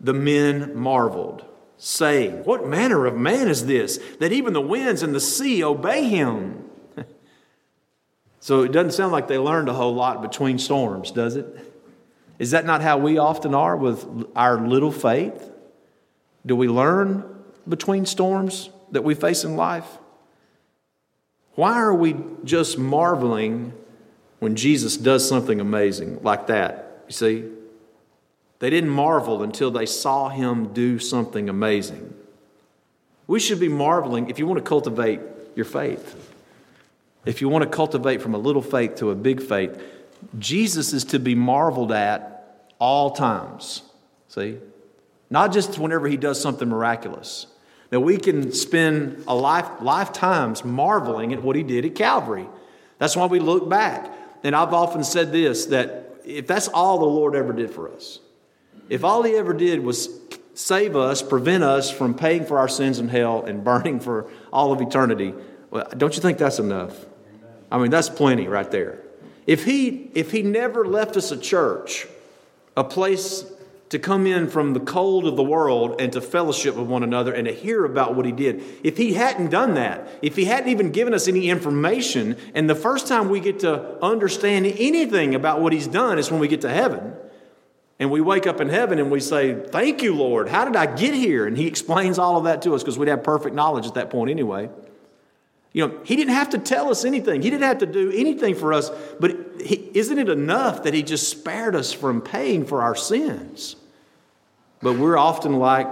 the 0.00 0.14
men 0.14 0.76
marveled, 0.76 1.44
saying, 1.76 2.44
What 2.44 2.66
manner 2.66 3.06
of 3.06 3.16
man 3.16 3.48
is 3.48 3.66
this, 3.66 3.98
that 4.18 4.32
even 4.32 4.52
the 4.52 4.60
winds 4.60 5.02
and 5.02 5.14
the 5.14 5.20
sea 5.20 5.62
obey 5.62 6.04
him? 6.04 6.64
so 8.40 8.62
it 8.62 8.72
doesn't 8.72 8.92
sound 8.92 9.12
like 9.12 9.28
they 9.28 9.38
learned 9.38 9.68
a 9.68 9.74
whole 9.74 9.94
lot 9.94 10.22
between 10.22 10.58
storms, 10.58 11.10
does 11.10 11.36
it? 11.36 11.46
Is 12.38 12.52
that 12.52 12.64
not 12.64 12.80
how 12.80 12.96
we 12.96 13.18
often 13.18 13.54
are 13.54 13.76
with 13.76 14.26
our 14.34 14.66
little 14.66 14.92
faith? 14.92 15.50
Do 16.46 16.56
we 16.56 16.68
learn 16.68 17.24
between 17.68 18.06
storms 18.06 18.70
that 18.92 19.04
we 19.04 19.14
face 19.14 19.44
in 19.44 19.56
life? 19.56 19.98
Why 21.54 21.74
are 21.74 21.94
we 21.94 22.16
just 22.44 22.78
marveling 22.78 23.72
when 24.38 24.56
Jesus 24.56 24.96
does 24.96 25.28
something 25.28 25.60
amazing 25.60 26.22
like 26.22 26.46
that? 26.46 27.04
You 27.08 27.12
see, 27.12 27.44
they 28.60 28.70
didn't 28.70 28.90
marvel 28.90 29.42
until 29.42 29.70
they 29.70 29.86
saw 29.86 30.28
him 30.28 30.72
do 30.72 30.98
something 30.98 31.48
amazing. 31.48 32.14
We 33.26 33.40
should 33.40 33.60
be 33.60 33.68
marveling 33.68 34.30
if 34.30 34.38
you 34.38 34.46
want 34.46 34.58
to 34.58 34.68
cultivate 34.68 35.20
your 35.54 35.64
faith. 35.64 36.28
If 37.24 37.40
you 37.40 37.48
want 37.48 37.64
to 37.64 37.70
cultivate 37.70 38.22
from 38.22 38.34
a 38.34 38.38
little 38.38 38.62
faith 38.62 38.96
to 38.96 39.10
a 39.10 39.14
big 39.14 39.42
faith, 39.42 39.80
Jesus 40.38 40.92
is 40.92 41.04
to 41.06 41.18
be 41.18 41.34
marveled 41.34 41.92
at 41.92 42.68
all 42.78 43.10
times. 43.10 43.82
See? 44.28 44.58
Not 45.28 45.52
just 45.52 45.78
whenever 45.78 46.08
he 46.08 46.16
does 46.16 46.40
something 46.40 46.68
miraculous. 46.68 47.46
Now, 47.90 48.00
we 48.00 48.18
can 48.18 48.52
spend 48.52 49.24
a 49.26 49.34
life, 49.34 49.68
lifetimes 49.80 50.64
marveling 50.64 51.32
at 51.32 51.42
what 51.42 51.56
he 51.56 51.62
did 51.62 51.84
at 51.84 51.94
Calvary. 51.94 52.48
That's 52.98 53.16
why 53.16 53.26
we 53.26 53.40
look 53.40 53.68
back. 53.68 54.12
And 54.44 54.54
I've 54.54 54.72
often 54.72 55.02
said 55.02 55.32
this 55.32 55.66
that 55.66 56.20
if 56.24 56.46
that's 56.46 56.68
all 56.68 56.98
the 56.98 57.06
Lord 57.06 57.34
ever 57.34 57.52
did 57.52 57.70
for 57.70 57.90
us, 57.90 58.20
if 58.88 59.04
all 59.04 59.22
he 59.22 59.34
ever 59.34 59.52
did 59.52 59.80
was 59.80 60.08
save 60.54 60.94
us, 60.94 61.22
prevent 61.22 61.64
us 61.64 61.90
from 61.90 62.14
paying 62.14 62.44
for 62.44 62.58
our 62.58 62.68
sins 62.68 62.98
in 62.98 63.08
hell 63.08 63.44
and 63.44 63.64
burning 63.64 64.00
for 64.00 64.30
all 64.52 64.72
of 64.72 64.80
eternity, 64.80 65.34
well, 65.70 65.88
don't 65.96 66.14
you 66.14 66.22
think 66.22 66.38
that's 66.38 66.58
enough? 66.58 67.06
I 67.72 67.78
mean, 67.78 67.90
that's 67.90 68.08
plenty 68.08 68.48
right 68.48 68.70
there. 68.70 69.00
If 69.46 69.64
he, 69.64 70.10
if 70.14 70.30
he 70.30 70.42
never 70.42 70.84
left 70.84 71.16
us 71.16 71.30
a 71.30 71.36
church, 71.36 72.06
a 72.76 72.84
place 72.84 73.44
to 73.90 73.98
come 73.98 74.26
in 74.26 74.48
from 74.48 74.72
the 74.72 74.80
cold 74.80 75.26
of 75.26 75.36
the 75.36 75.42
world 75.42 76.00
and 76.00 76.12
to 76.12 76.20
fellowship 76.20 76.76
with 76.76 76.86
one 76.86 77.02
another 77.02 77.32
and 77.32 77.46
to 77.46 77.52
hear 77.52 77.84
about 77.84 78.14
what 78.14 78.24
he 78.24 78.32
did. 78.32 78.62
If 78.82 78.96
he 78.96 79.12
hadn't 79.12 79.50
done 79.50 79.74
that, 79.74 80.08
if 80.22 80.36
he 80.36 80.44
hadn't 80.44 80.70
even 80.70 80.92
given 80.92 81.12
us 81.12 81.26
any 81.26 81.50
information, 81.50 82.36
and 82.54 82.70
the 82.70 82.76
first 82.76 83.08
time 83.08 83.28
we 83.28 83.40
get 83.40 83.60
to 83.60 84.02
understand 84.02 84.66
anything 84.66 85.34
about 85.34 85.60
what 85.60 85.72
he's 85.72 85.88
done 85.88 86.18
is 86.18 86.30
when 86.30 86.40
we 86.40 86.46
get 86.46 86.60
to 86.62 86.70
heaven, 86.70 87.14
and 87.98 88.10
we 88.10 88.22
wake 88.22 88.46
up 88.46 88.60
in 88.60 88.70
heaven 88.70 88.98
and 88.98 89.10
we 89.10 89.20
say, 89.20 89.54
Thank 89.54 90.02
you, 90.02 90.14
Lord. 90.14 90.48
How 90.48 90.64
did 90.64 90.74
I 90.74 90.86
get 90.86 91.12
here? 91.12 91.46
And 91.46 91.56
He 91.56 91.66
explains 91.66 92.18
all 92.18 92.38
of 92.38 92.44
that 92.44 92.62
to 92.62 92.74
us 92.74 92.82
because 92.82 92.98
we'd 92.98 93.08
have 93.08 93.22
perfect 93.22 93.54
knowledge 93.54 93.86
at 93.86 93.94
that 93.94 94.08
point 94.08 94.30
anyway. 94.30 94.70
You 95.72 95.86
know, 95.86 96.00
He 96.04 96.16
didn't 96.16 96.32
have 96.32 96.50
to 96.50 96.58
tell 96.58 96.90
us 96.90 97.04
anything, 97.04 97.42
He 97.42 97.50
didn't 97.50 97.64
have 97.64 97.78
to 97.78 97.86
do 97.86 98.10
anything 98.10 98.54
for 98.54 98.72
us, 98.72 98.90
but 99.20 99.36
he, 99.60 99.90
isn't 99.92 100.18
it 100.18 100.30
enough 100.30 100.84
that 100.84 100.94
He 100.94 101.02
just 101.02 101.28
spared 101.28 101.76
us 101.76 101.92
from 101.92 102.22
paying 102.22 102.64
for 102.64 102.80
our 102.82 102.94
sins? 102.94 103.76
But 104.82 104.98
we're 104.98 105.16
often 105.16 105.54
like 105.58 105.88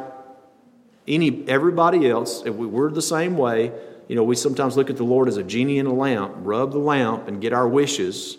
any 1.07 1.47
everybody 1.49 2.09
else, 2.09 2.42
and 2.42 2.57
we're 2.59 2.90
the 2.90 3.02
same 3.02 3.37
way. 3.37 3.73
You 4.09 4.16
know, 4.16 4.25
we 4.25 4.37
sometimes 4.37 4.76
look 4.76 4.88
at 4.88 4.97
the 4.97 5.04
Lord 5.04 5.28
as 5.28 5.37
a 5.37 5.42
genie 5.42 5.78
in 5.78 5.87
a 5.87 5.92
lamp, 5.92 6.35
rub 6.38 6.73
the 6.73 6.78
lamp 6.78 7.28
and 7.28 7.40
get 7.40 7.52
our 7.52 7.68
wishes. 7.68 8.38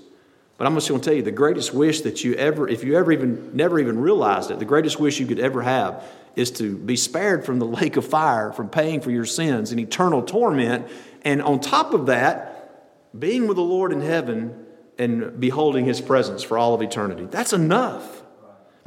But 0.57 0.67
I'm 0.67 0.75
just 0.75 0.89
going 0.89 0.99
to 0.99 1.05
tell 1.05 1.15
you 1.15 1.21
the 1.21 1.31
greatest 1.31 1.73
wish 1.73 2.01
that 2.01 2.23
you 2.23 2.33
ever, 2.33 2.67
if 2.67 2.83
you 2.83 2.97
ever 2.97 3.11
even, 3.11 3.55
never 3.55 3.79
even 3.79 3.99
realized 3.99 4.51
it, 4.51 4.59
the 4.59 4.65
greatest 4.65 4.99
wish 4.99 5.19
you 5.19 5.25
could 5.25 5.39
ever 5.39 5.61
have 5.61 6.03
is 6.35 6.51
to 6.51 6.75
be 6.77 6.95
spared 6.95 7.45
from 7.45 7.59
the 7.59 7.65
lake 7.79 7.95
of 7.95 8.05
fire, 8.05 8.51
from 8.51 8.69
paying 8.69 8.99
for 8.99 9.11
your 9.11 9.25
sins 9.25 9.71
and 9.71 9.79
eternal 9.79 10.21
torment. 10.21 10.87
And 11.23 11.41
on 11.41 11.59
top 11.59 11.93
of 11.93 12.07
that, 12.07 12.59
being 13.17 13.47
with 13.47 13.57
the 13.57 13.63
Lord 13.63 13.91
in 13.91 14.01
heaven 14.01 14.65
and 14.97 15.39
beholding 15.39 15.85
his 15.85 16.01
presence 16.01 16.43
for 16.43 16.57
all 16.57 16.73
of 16.73 16.81
eternity. 16.81 17.25
That's 17.25 17.53
enough. 17.53 18.18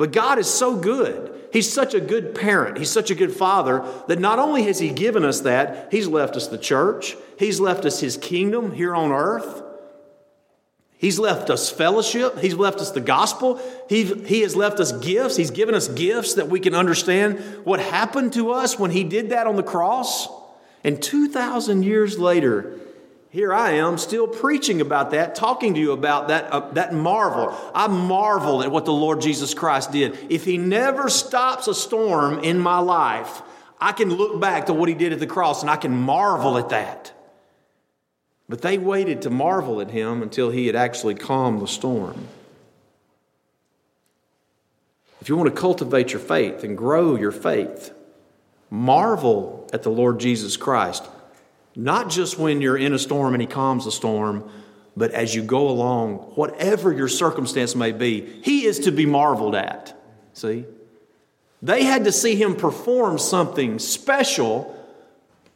But 0.02 0.10
God 0.10 0.40
is 0.40 0.50
so 0.50 0.74
good. 0.74 1.32
He's 1.52 1.72
such 1.72 1.94
a 1.94 2.00
good 2.00 2.34
parent. 2.34 2.76
He's 2.76 2.90
such 2.90 3.12
a 3.12 3.14
good 3.14 3.32
father 3.32 3.84
that 4.08 4.18
not 4.18 4.40
only 4.40 4.64
has 4.64 4.80
He 4.80 4.90
given 4.90 5.24
us 5.24 5.42
that, 5.42 5.92
He's 5.92 6.08
left 6.08 6.34
us 6.34 6.48
the 6.48 6.58
church, 6.58 7.14
He's 7.38 7.60
left 7.60 7.84
us 7.84 8.00
His 8.00 8.16
kingdom 8.16 8.72
here 8.72 8.96
on 8.96 9.12
earth. 9.12 9.62
He's 10.98 11.20
left 11.20 11.50
us 11.50 11.70
fellowship. 11.70 12.40
He's 12.40 12.56
left 12.56 12.80
us 12.80 12.90
the 12.90 13.00
gospel. 13.00 13.60
He, 13.88 14.02
he 14.02 14.40
has 14.40 14.56
left 14.56 14.80
us 14.80 14.90
gifts. 14.90 15.36
He's 15.36 15.52
given 15.52 15.76
us 15.76 15.86
gifts 15.86 16.34
that 16.34 16.48
we 16.48 16.58
can 16.58 16.74
understand 16.74 17.38
what 17.62 17.78
happened 17.78 18.32
to 18.32 18.50
us 18.50 18.80
when 18.80 18.90
He 18.90 19.04
did 19.04 19.30
that 19.30 19.46
on 19.46 19.54
the 19.54 19.62
cross. 19.62 20.26
And 20.82 21.00
2,000 21.00 21.84
years 21.84 22.18
later, 22.18 22.76
here 23.32 23.54
I 23.54 23.72
am 23.72 23.96
still 23.96 24.28
preaching 24.28 24.82
about 24.82 25.12
that, 25.12 25.34
talking 25.34 25.72
to 25.72 25.80
you 25.80 25.92
about 25.92 26.28
that, 26.28 26.52
uh, 26.52 26.70
that 26.72 26.92
marvel. 26.92 27.56
I 27.74 27.86
marvel 27.86 28.62
at 28.62 28.70
what 28.70 28.84
the 28.84 28.92
Lord 28.92 29.22
Jesus 29.22 29.54
Christ 29.54 29.90
did. 29.90 30.18
If 30.28 30.44
He 30.44 30.58
never 30.58 31.08
stops 31.08 31.66
a 31.66 31.74
storm 31.74 32.40
in 32.40 32.58
my 32.58 32.78
life, 32.78 33.40
I 33.80 33.92
can 33.92 34.10
look 34.10 34.38
back 34.38 34.66
to 34.66 34.74
what 34.74 34.90
He 34.90 34.94
did 34.94 35.14
at 35.14 35.18
the 35.18 35.26
cross 35.26 35.62
and 35.62 35.70
I 35.70 35.76
can 35.76 35.96
marvel 35.96 36.58
at 36.58 36.68
that. 36.68 37.10
But 38.50 38.60
they 38.60 38.76
waited 38.76 39.22
to 39.22 39.30
marvel 39.30 39.80
at 39.80 39.90
him 39.90 40.20
until 40.20 40.50
he 40.50 40.66
had 40.66 40.76
actually 40.76 41.14
calmed 41.14 41.62
the 41.62 41.66
storm. 41.66 42.28
If 45.22 45.30
you 45.30 45.38
want 45.38 45.48
to 45.48 45.58
cultivate 45.58 46.12
your 46.12 46.20
faith 46.20 46.62
and 46.62 46.76
grow 46.76 47.16
your 47.16 47.32
faith, 47.32 47.94
marvel 48.68 49.70
at 49.72 49.84
the 49.84 49.90
Lord 49.90 50.20
Jesus 50.20 50.58
Christ. 50.58 51.02
Not 51.74 52.10
just 52.10 52.38
when 52.38 52.60
you're 52.60 52.76
in 52.76 52.92
a 52.92 52.98
storm 52.98 53.34
and 53.34 53.40
he 53.40 53.46
calms 53.46 53.84
the 53.84 53.92
storm, 53.92 54.50
but 54.96 55.12
as 55.12 55.34
you 55.34 55.42
go 55.42 55.68
along, 55.68 56.16
whatever 56.34 56.92
your 56.92 57.08
circumstance 57.08 57.74
may 57.74 57.92
be, 57.92 58.40
he 58.42 58.66
is 58.66 58.80
to 58.80 58.92
be 58.92 59.06
marveled 59.06 59.54
at. 59.54 59.98
See? 60.34 60.66
They 61.62 61.84
had 61.84 62.04
to 62.04 62.12
see 62.12 62.34
him 62.34 62.56
perform 62.56 63.18
something 63.18 63.78
special 63.78 64.78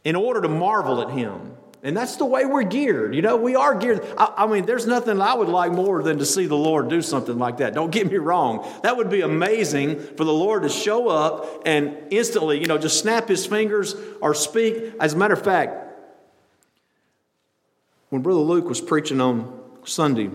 in 0.03 0.15
order 0.15 0.41
to 0.41 0.47
marvel 0.47 1.01
at 1.01 1.11
him. 1.11 1.53
And 1.83 1.95
that's 1.95 2.15
the 2.15 2.25
way 2.25 2.45
we're 2.45 2.63
geared. 2.63 3.13
You 3.13 3.21
know, 3.21 3.37
we 3.37 3.55
are 3.55 3.75
geared. 3.75 4.03
I, 4.17 4.33
I, 4.37 4.47
mean, 4.47 4.65
there's 4.65 4.87
nothing 4.87 5.21
I 5.21 5.35
would 5.35 5.47
like 5.47 5.71
more 5.71 6.01
than 6.01 6.17
to 6.17 6.25
see 6.25 6.47
the 6.47 6.55
Lord 6.55 6.89
do 6.89 7.01
something 7.01 7.37
like 7.37 7.57
that. 7.57 7.75
Don't 7.75 7.91
get 7.91 8.09
me 8.09 8.17
wrong. 8.17 8.67
That 8.81 8.97
would 8.97 9.09
be 9.09 9.21
amazing 9.21 9.99
for 9.99 10.23
the 10.23 10.33
Lord 10.33 10.63
to 10.63 10.69
show 10.69 11.07
up 11.09 11.63
and 11.65 11.95
instantly, 12.09 12.59
you 12.59 12.65
know, 12.65 12.79
just 12.79 12.99
snap 12.99 13.27
his 13.27 13.45
fingers 13.45 13.95
or 14.21 14.33
speak. 14.33 14.93
As 14.99 15.13
a 15.13 15.17
matter 15.17 15.35
of 15.35 15.43
fact, 15.43 15.86
When 18.09 18.21
Brother 18.21 18.39
Luke 18.39 18.69
was 18.69 18.79
preaching 18.79 19.19
on 19.19 19.59
Sunday, 19.83 20.29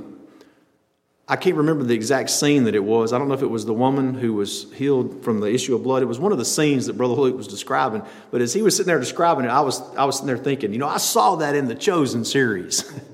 I 1.26 1.36
can't 1.36 1.56
remember 1.56 1.84
the 1.84 1.94
exact 1.94 2.28
scene 2.30 2.64
that 2.64 2.74
it 2.74 2.84
was. 2.84 3.12
I 3.12 3.18
don't 3.18 3.28
know 3.28 3.34
if 3.34 3.42
it 3.42 3.50
was 3.50 3.64
the 3.64 3.72
woman 3.72 4.12
who 4.12 4.34
was 4.34 4.70
healed 4.74 5.24
from 5.24 5.40
the 5.40 5.46
issue 5.46 5.74
of 5.74 5.82
blood. 5.82 6.02
It 6.02 6.06
was 6.06 6.18
one 6.18 6.32
of 6.32 6.38
the 6.38 6.44
scenes 6.44 6.86
that 6.86 6.94
Brother 6.94 7.14
Luke 7.14 7.36
was 7.36 7.48
describing. 7.48 8.02
But 8.30 8.42
as 8.42 8.52
he 8.52 8.60
was 8.60 8.76
sitting 8.76 8.88
there 8.88 8.98
describing 8.98 9.46
it, 9.46 9.48
I 9.48 9.60
was, 9.60 9.80
I 9.96 10.04
was 10.04 10.16
sitting 10.16 10.26
there 10.26 10.36
thinking, 10.36 10.72
you 10.72 10.78
know, 10.78 10.88
I 10.88 10.98
saw 10.98 11.36
that 11.36 11.54
in 11.54 11.68
the 11.68 11.74
Chosen 11.74 12.24
series. 12.24 12.92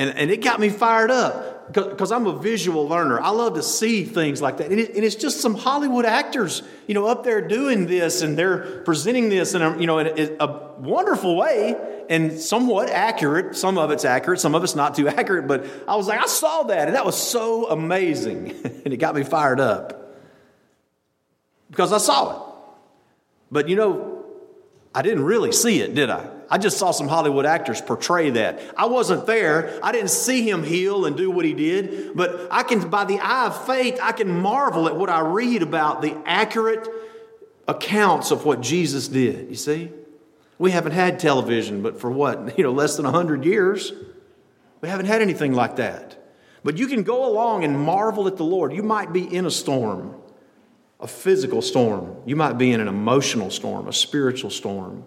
and, 0.00 0.16
and 0.16 0.30
it 0.30 0.42
got 0.42 0.58
me 0.58 0.70
fired 0.70 1.10
up 1.10 1.74
because 1.74 2.10
I'm 2.10 2.26
a 2.26 2.32
visual 2.38 2.88
learner. 2.88 3.20
I 3.20 3.28
love 3.28 3.52
to 3.56 3.62
see 3.62 4.04
things 4.04 4.40
like 4.40 4.56
that. 4.56 4.70
And, 4.70 4.80
it, 4.80 4.94
and, 4.94 5.04
it's 5.04 5.14
just 5.14 5.42
some 5.42 5.54
Hollywood 5.54 6.06
actors, 6.06 6.62
you 6.86 6.94
know, 6.94 7.06
up 7.06 7.22
there 7.22 7.46
doing 7.46 7.86
this 7.86 8.22
and 8.22 8.34
they're 8.36 8.80
presenting 8.80 9.28
this 9.28 9.52
in 9.52 9.60
a, 9.60 9.78
you 9.78 9.86
know, 9.86 9.98
in 9.98 10.06
a, 10.06 10.42
a 10.42 10.72
wonderful 10.78 11.36
way 11.36 11.76
and 12.08 12.40
somewhat 12.40 12.88
accurate. 12.88 13.54
Some 13.56 13.76
of 13.76 13.90
it's 13.90 14.06
accurate, 14.06 14.40
some 14.40 14.54
of 14.54 14.64
it's 14.64 14.74
not 14.74 14.94
too 14.94 15.06
accurate. 15.18 15.46
But 15.46 15.66
I 15.86 15.96
was 15.96 16.08
like, 16.08 16.18
I 16.18 16.26
saw 16.26 16.62
that 16.62 16.88
and 16.88 16.96
that 16.96 17.04
was 17.04 17.20
so 17.20 17.68
amazing. 17.68 18.52
and 18.64 18.94
it 18.94 18.96
got 18.96 19.14
me 19.14 19.22
fired 19.22 19.60
up 19.60 20.16
because 21.70 21.92
I 21.92 21.98
saw 21.98 22.30
it. 22.30 22.70
But 23.50 23.68
you 23.68 23.76
know, 23.76 24.24
I 24.94 25.02
didn't 25.02 25.24
really 25.24 25.52
see 25.52 25.82
it, 25.82 25.94
did 25.94 26.08
I? 26.08 26.39
I 26.50 26.58
just 26.58 26.78
saw 26.78 26.90
some 26.90 27.06
Hollywood 27.06 27.46
actors 27.46 27.80
portray 27.80 28.30
that. 28.30 28.60
I 28.76 28.86
wasn't 28.86 29.24
there. 29.26 29.78
I 29.84 29.92
didn't 29.92 30.10
see 30.10 30.48
him 30.48 30.64
heal 30.64 31.06
and 31.06 31.16
do 31.16 31.30
what 31.30 31.44
he 31.44 31.54
did, 31.54 32.16
but 32.16 32.48
I 32.50 32.64
can, 32.64 32.90
by 32.90 33.04
the 33.04 33.20
eye 33.20 33.46
of 33.46 33.66
faith, 33.66 34.00
I 34.02 34.10
can 34.10 34.40
marvel 34.40 34.88
at 34.88 34.96
what 34.96 35.08
I 35.08 35.20
read 35.20 35.62
about 35.62 36.02
the 36.02 36.16
accurate 36.26 36.88
accounts 37.68 38.32
of 38.32 38.44
what 38.44 38.60
Jesus 38.60 39.06
did. 39.06 39.48
You 39.48 39.54
see? 39.54 39.92
We 40.58 40.72
haven't 40.72 40.92
had 40.92 41.20
television, 41.20 41.82
but 41.82 42.00
for 42.00 42.10
what? 42.10 42.54
You 42.58 42.64
know, 42.64 42.72
less 42.72 42.96
than 42.96 43.04
100 43.04 43.44
years. 43.44 43.92
We 44.80 44.88
haven't 44.88 45.06
had 45.06 45.22
anything 45.22 45.52
like 45.52 45.76
that. 45.76 46.16
But 46.64 46.78
you 46.78 46.88
can 46.88 47.04
go 47.04 47.30
along 47.30 47.64
and 47.64 47.78
marvel 47.78 48.26
at 48.26 48.36
the 48.36 48.44
Lord. 48.44 48.72
You 48.72 48.82
might 48.82 49.12
be 49.12 49.22
in 49.22 49.46
a 49.46 49.50
storm, 49.50 50.16
a 50.98 51.06
physical 51.06 51.62
storm. 51.62 52.16
You 52.26 52.34
might 52.34 52.58
be 52.58 52.72
in 52.72 52.80
an 52.80 52.88
emotional 52.88 53.50
storm, 53.50 53.88
a 53.88 53.92
spiritual 53.92 54.50
storm. 54.50 55.04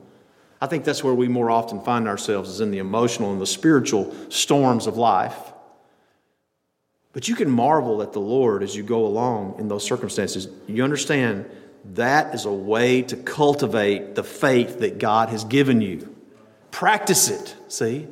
I 0.63 0.65
think 0.65 0.85
that's 0.85 1.03
where 1.03 1.13
we 1.13 1.27
more 1.27 1.51
often 1.51 1.81
find 1.81 2.07
ourselves 2.07 2.49
is 2.49 2.61
in 2.61 2.71
the 2.71 2.77
emotional 2.77 3.33
and 3.33 3.41
the 3.41 3.45
spiritual 3.45 4.15
storms 4.29 4.87
of 4.87 4.95
life. 4.95 5.35
But 7.11 7.27
you 7.27 7.35
can 7.35 7.51
marvel 7.51 8.01
at 8.01 8.13
the 8.13 8.21
Lord 8.21 8.63
as 8.63 8.73
you 8.73 8.81
go 8.81 9.05
along 9.05 9.57
in 9.59 9.67
those 9.67 9.83
circumstances. 9.83 10.47
You 10.65 10.85
understand 10.85 11.51
that 11.95 12.33
is 12.33 12.45
a 12.45 12.53
way 12.53 13.01
to 13.01 13.17
cultivate 13.17 14.15
the 14.15 14.23
faith 14.23 14.79
that 14.79 14.99
God 14.99 15.27
has 15.27 15.43
given 15.43 15.81
you. 15.81 16.15
Practice 16.71 17.29
it, 17.29 17.57
see? 17.67 18.07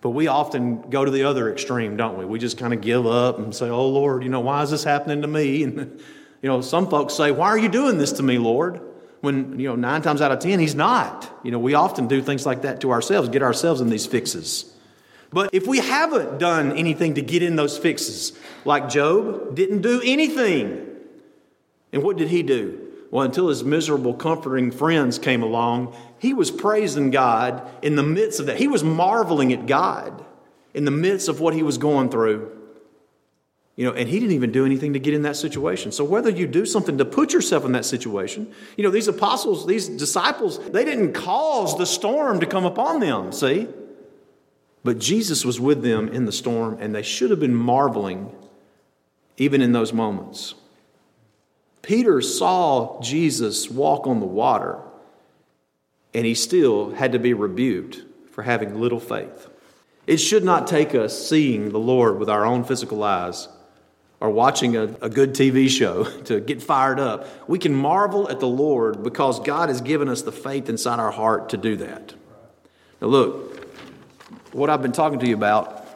But 0.00 0.10
we 0.10 0.28
often 0.28 0.88
go 0.90 1.04
to 1.04 1.10
the 1.10 1.24
other 1.24 1.50
extreme, 1.50 1.96
don't 1.96 2.16
we? 2.16 2.24
We 2.24 2.38
just 2.38 2.56
kind 2.56 2.72
of 2.72 2.82
give 2.82 3.04
up 3.04 3.38
and 3.38 3.52
say, 3.52 3.68
Oh 3.68 3.88
Lord, 3.88 4.22
you 4.22 4.28
know, 4.28 4.38
why 4.38 4.62
is 4.62 4.70
this 4.70 4.84
happening 4.84 5.22
to 5.22 5.28
me? 5.28 5.64
And, 5.64 5.76
you 6.40 6.48
know, 6.48 6.60
some 6.60 6.88
folks 6.88 7.14
say, 7.14 7.32
Why 7.32 7.48
are 7.48 7.58
you 7.58 7.68
doing 7.68 7.98
this 7.98 8.12
to 8.12 8.22
me, 8.22 8.38
Lord? 8.38 8.80
When, 9.20 9.58
you 9.58 9.68
know, 9.68 9.76
nine 9.76 10.02
times 10.02 10.20
out 10.20 10.32
of 10.32 10.38
ten, 10.38 10.58
he's 10.58 10.74
not. 10.74 11.30
You 11.42 11.50
know, 11.50 11.58
we 11.58 11.74
often 11.74 12.06
do 12.06 12.22
things 12.22 12.46
like 12.46 12.62
that 12.62 12.80
to 12.82 12.90
ourselves, 12.90 13.28
get 13.28 13.42
ourselves 13.42 13.80
in 13.80 13.90
these 13.90 14.06
fixes. 14.06 14.72
But 15.30 15.50
if 15.52 15.66
we 15.66 15.78
haven't 15.78 16.38
done 16.38 16.72
anything 16.72 17.14
to 17.14 17.22
get 17.22 17.42
in 17.42 17.56
those 17.56 17.76
fixes, 17.76 18.32
like 18.64 18.88
Job 18.88 19.54
didn't 19.54 19.82
do 19.82 20.00
anything. 20.04 20.86
And 21.92 22.02
what 22.02 22.16
did 22.16 22.28
he 22.28 22.42
do? 22.42 22.86
Well, 23.10 23.24
until 23.24 23.48
his 23.48 23.64
miserable, 23.64 24.14
comforting 24.14 24.70
friends 24.70 25.18
came 25.18 25.42
along, 25.42 25.96
he 26.18 26.34
was 26.34 26.50
praising 26.50 27.10
God 27.10 27.66
in 27.82 27.96
the 27.96 28.02
midst 28.02 28.40
of 28.40 28.46
that. 28.46 28.58
He 28.58 28.68
was 28.68 28.84
marveling 28.84 29.52
at 29.52 29.66
God 29.66 30.24
in 30.74 30.84
the 30.84 30.90
midst 30.90 31.28
of 31.28 31.40
what 31.40 31.54
he 31.54 31.62
was 31.62 31.78
going 31.78 32.10
through. 32.10 32.57
You 33.78 33.84
know, 33.84 33.92
and 33.92 34.08
he 34.08 34.18
didn't 34.18 34.34
even 34.34 34.50
do 34.50 34.66
anything 34.66 34.94
to 34.94 34.98
get 34.98 35.14
in 35.14 35.22
that 35.22 35.36
situation. 35.36 35.92
So 35.92 36.02
whether 36.02 36.30
you 36.30 36.48
do 36.48 36.66
something 36.66 36.98
to 36.98 37.04
put 37.04 37.32
yourself 37.32 37.64
in 37.64 37.70
that 37.72 37.84
situation, 37.84 38.52
you 38.76 38.82
know, 38.82 38.90
these 38.90 39.06
apostles, 39.06 39.68
these 39.68 39.88
disciples, 39.88 40.58
they 40.70 40.84
didn't 40.84 41.12
cause 41.12 41.78
the 41.78 41.86
storm 41.86 42.40
to 42.40 42.46
come 42.46 42.64
upon 42.64 42.98
them, 42.98 43.30
see? 43.30 43.68
But 44.82 44.98
Jesus 44.98 45.44
was 45.44 45.60
with 45.60 45.84
them 45.84 46.08
in 46.08 46.24
the 46.24 46.32
storm, 46.32 46.76
and 46.80 46.92
they 46.92 47.02
should 47.02 47.30
have 47.30 47.38
been 47.38 47.54
marveling 47.54 48.34
even 49.36 49.62
in 49.62 49.70
those 49.70 49.92
moments. 49.92 50.56
Peter 51.80 52.20
saw 52.20 53.00
Jesus 53.00 53.70
walk 53.70 54.08
on 54.08 54.18
the 54.18 54.26
water, 54.26 54.80
and 56.12 56.26
he 56.26 56.34
still 56.34 56.90
had 56.90 57.12
to 57.12 57.20
be 57.20 57.32
rebuked 57.32 58.02
for 58.32 58.42
having 58.42 58.80
little 58.80 58.98
faith. 58.98 59.48
It 60.08 60.16
should 60.16 60.42
not 60.42 60.66
take 60.66 60.96
us 60.96 61.28
seeing 61.28 61.68
the 61.68 61.78
Lord 61.78 62.18
with 62.18 62.28
our 62.28 62.44
own 62.44 62.64
physical 62.64 63.04
eyes 63.04 63.46
or 64.20 64.30
watching 64.30 64.76
a, 64.76 64.84
a 65.00 65.08
good 65.08 65.34
TV 65.34 65.68
show 65.68 66.04
to 66.24 66.40
get 66.40 66.62
fired 66.62 67.00
up. 67.00 67.48
We 67.48 67.58
can 67.58 67.74
marvel 67.74 68.28
at 68.28 68.40
the 68.40 68.48
Lord 68.48 69.02
because 69.02 69.40
God 69.40 69.68
has 69.68 69.80
given 69.80 70.08
us 70.08 70.22
the 70.22 70.32
faith 70.32 70.68
inside 70.68 70.98
our 70.98 71.12
heart 71.12 71.50
to 71.50 71.56
do 71.56 71.76
that. 71.76 72.14
Now, 73.00 73.08
look, 73.08 73.64
what 74.52 74.70
I've 74.70 74.82
been 74.82 74.92
talking 74.92 75.18
to 75.20 75.26
you 75.26 75.34
about 75.34 75.86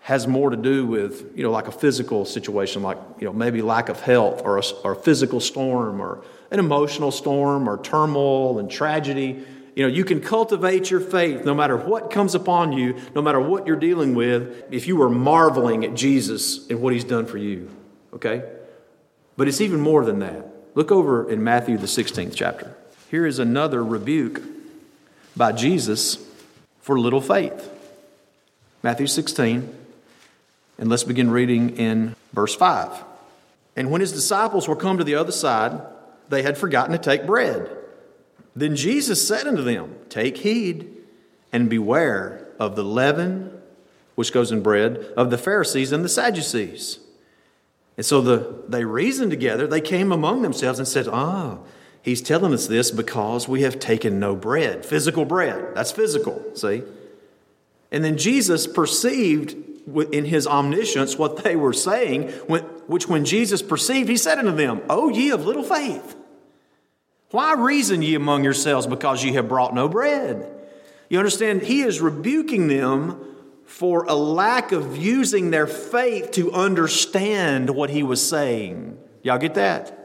has 0.00 0.26
more 0.26 0.50
to 0.50 0.56
do 0.56 0.84
with, 0.84 1.36
you 1.36 1.44
know, 1.44 1.50
like 1.50 1.68
a 1.68 1.72
physical 1.72 2.24
situation, 2.24 2.82
like, 2.82 2.98
you 3.20 3.24
know, 3.24 3.32
maybe 3.32 3.62
lack 3.62 3.88
of 3.88 4.00
health 4.00 4.42
or 4.44 4.58
a, 4.58 4.62
or 4.82 4.92
a 4.92 4.96
physical 4.96 5.38
storm 5.38 6.00
or 6.00 6.24
an 6.50 6.58
emotional 6.58 7.10
storm 7.10 7.68
or 7.68 7.78
turmoil 7.78 8.58
and 8.58 8.70
tragedy. 8.70 9.44
You 9.74 9.84
know, 9.84 9.94
you 9.94 10.04
can 10.04 10.20
cultivate 10.20 10.90
your 10.90 11.00
faith 11.00 11.44
no 11.44 11.54
matter 11.54 11.76
what 11.76 12.10
comes 12.10 12.34
upon 12.34 12.72
you, 12.72 13.00
no 13.14 13.22
matter 13.22 13.40
what 13.40 13.66
you're 13.66 13.76
dealing 13.76 14.14
with, 14.14 14.64
if 14.70 14.86
you 14.86 15.00
are 15.02 15.08
marveling 15.08 15.84
at 15.84 15.94
Jesus 15.94 16.68
and 16.68 16.82
what 16.82 16.92
he's 16.92 17.04
done 17.04 17.24
for 17.24 17.38
you. 17.38 17.70
Okay? 18.12 18.42
But 19.36 19.48
it's 19.48 19.62
even 19.62 19.80
more 19.80 20.04
than 20.04 20.18
that. 20.18 20.46
Look 20.74 20.92
over 20.92 21.30
in 21.30 21.42
Matthew, 21.42 21.78
the 21.78 21.86
16th 21.86 22.34
chapter. 22.34 22.74
Here 23.10 23.26
is 23.26 23.38
another 23.38 23.82
rebuke 23.82 24.42
by 25.36 25.52
Jesus 25.52 26.18
for 26.80 26.98
little 26.98 27.20
faith. 27.20 27.70
Matthew 28.82 29.06
16, 29.06 29.74
and 30.78 30.90
let's 30.90 31.04
begin 31.04 31.30
reading 31.30 31.76
in 31.76 32.14
verse 32.32 32.54
5. 32.54 32.90
And 33.76 33.90
when 33.90 34.00
his 34.00 34.12
disciples 34.12 34.68
were 34.68 34.76
come 34.76 34.98
to 34.98 35.04
the 35.04 35.14
other 35.14 35.32
side, 35.32 35.80
they 36.28 36.42
had 36.42 36.58
forgotten 36.58 36.92
to 36.92 36.98
take 36.98 37.26
bread. 37.26 37.70
Then 38.54 38.76
Jesus 38.76 39.26
said 39.26 39.46
unto 39.46 39.62
them, 39.62 39.96
Take 40.08 40.38
heed 40.38 40.90
and 41.52 41.70
beware 41.70 42.48
of 42.58 42.76
the 42.76 42.84
leaven 42.84 43.62
which 44.14 44.32
goes 44.32 44.52
in 44.52 44.62
bread 44.62 44.98
of 45.16 45.30
the 45.30 45.38
Pharisees 45.38 45.92
and 45.92 46.04
the 46.04 46.08
Sadducees. 46.08 46.98
And 47.96 48.04
so 48.04 48.20
the, 48.20 48.62
they 48.68 48.84
reasoned 48.84 49.30
together. 49.30 49.66
They 49.66 49.80
came 49.80 50.12
among 50.12 50.42
themselves 50.42 50.78
and 50.78 50.88
said, 50.88 51.08
Ah, 51.08 51.58
he's 52.02 52.22
telling 52.22 52.52
us 52.52 52.66
this 52.66 52.90
because 52.90 53.48
we 53.48 53.62
have 53.62 53.78
taken 53.78 54.18
no 54.18 54.34
bread, 54.34 54.84
physical 54.84 55.24
bread. 55.24 55.74
That's 55.74 55.92
physical, 55.92 56.42
see? 56.54 56.82
And 57.90 58.04
then 58.04 58.16
Jesus 58.16 58.66
perceived 58.66 59.56
in 60.12 60.24
his 60.24 60.46
omniscience 60.46 61.18
what 61.18 61.44
they 61.44 61.56
were 61.56 61.72
saying, 61.72 62.28
which 62.86 63.08
when 63.08 63.24
Jesus 63.24 63.60
perceived, 63.60 64.08
he 64.08 64.16
said 64.16 64.38
unto 64.38 64.52
them, 64.52 64.80
O 64.88 65.08
ye 65.08 65.30
of 65.30 65.44
little 65.44 65.64
faith. 65.64 66.16
Why 67.32 67.54
reason 67.54 68.02
ye 68.02 68.14
among 68.14 68.44
yourselves 68.44 68.86
because 68.86 69.24
ye 69.24 69.32
have 69.32 69.48
brought 69.48 69.74
no 69.74 69.88
bread? 69.88 70.48
You 71.08 71.18
understand, 71.18 71.62
he 71.62 71.82
is 71.82 72.00
rebuking 72.00 72.68
them 72.68 73.24
for 73.64 74.04
a 74.04 74.14
lack 74.14 74.72
of 74.72 74.96
using 74.96 75.50
their 75.50 75.66
faith 75.66 76.30
to 76.32 76.52
understand 76.52 77.70
what 77.70 77.90
he 77.90 78.02
was 78.02 78.26
saying. 78.26 78.98
Y'all 79.22 79.38
get 79.38 79.54
that? 79.54 79.98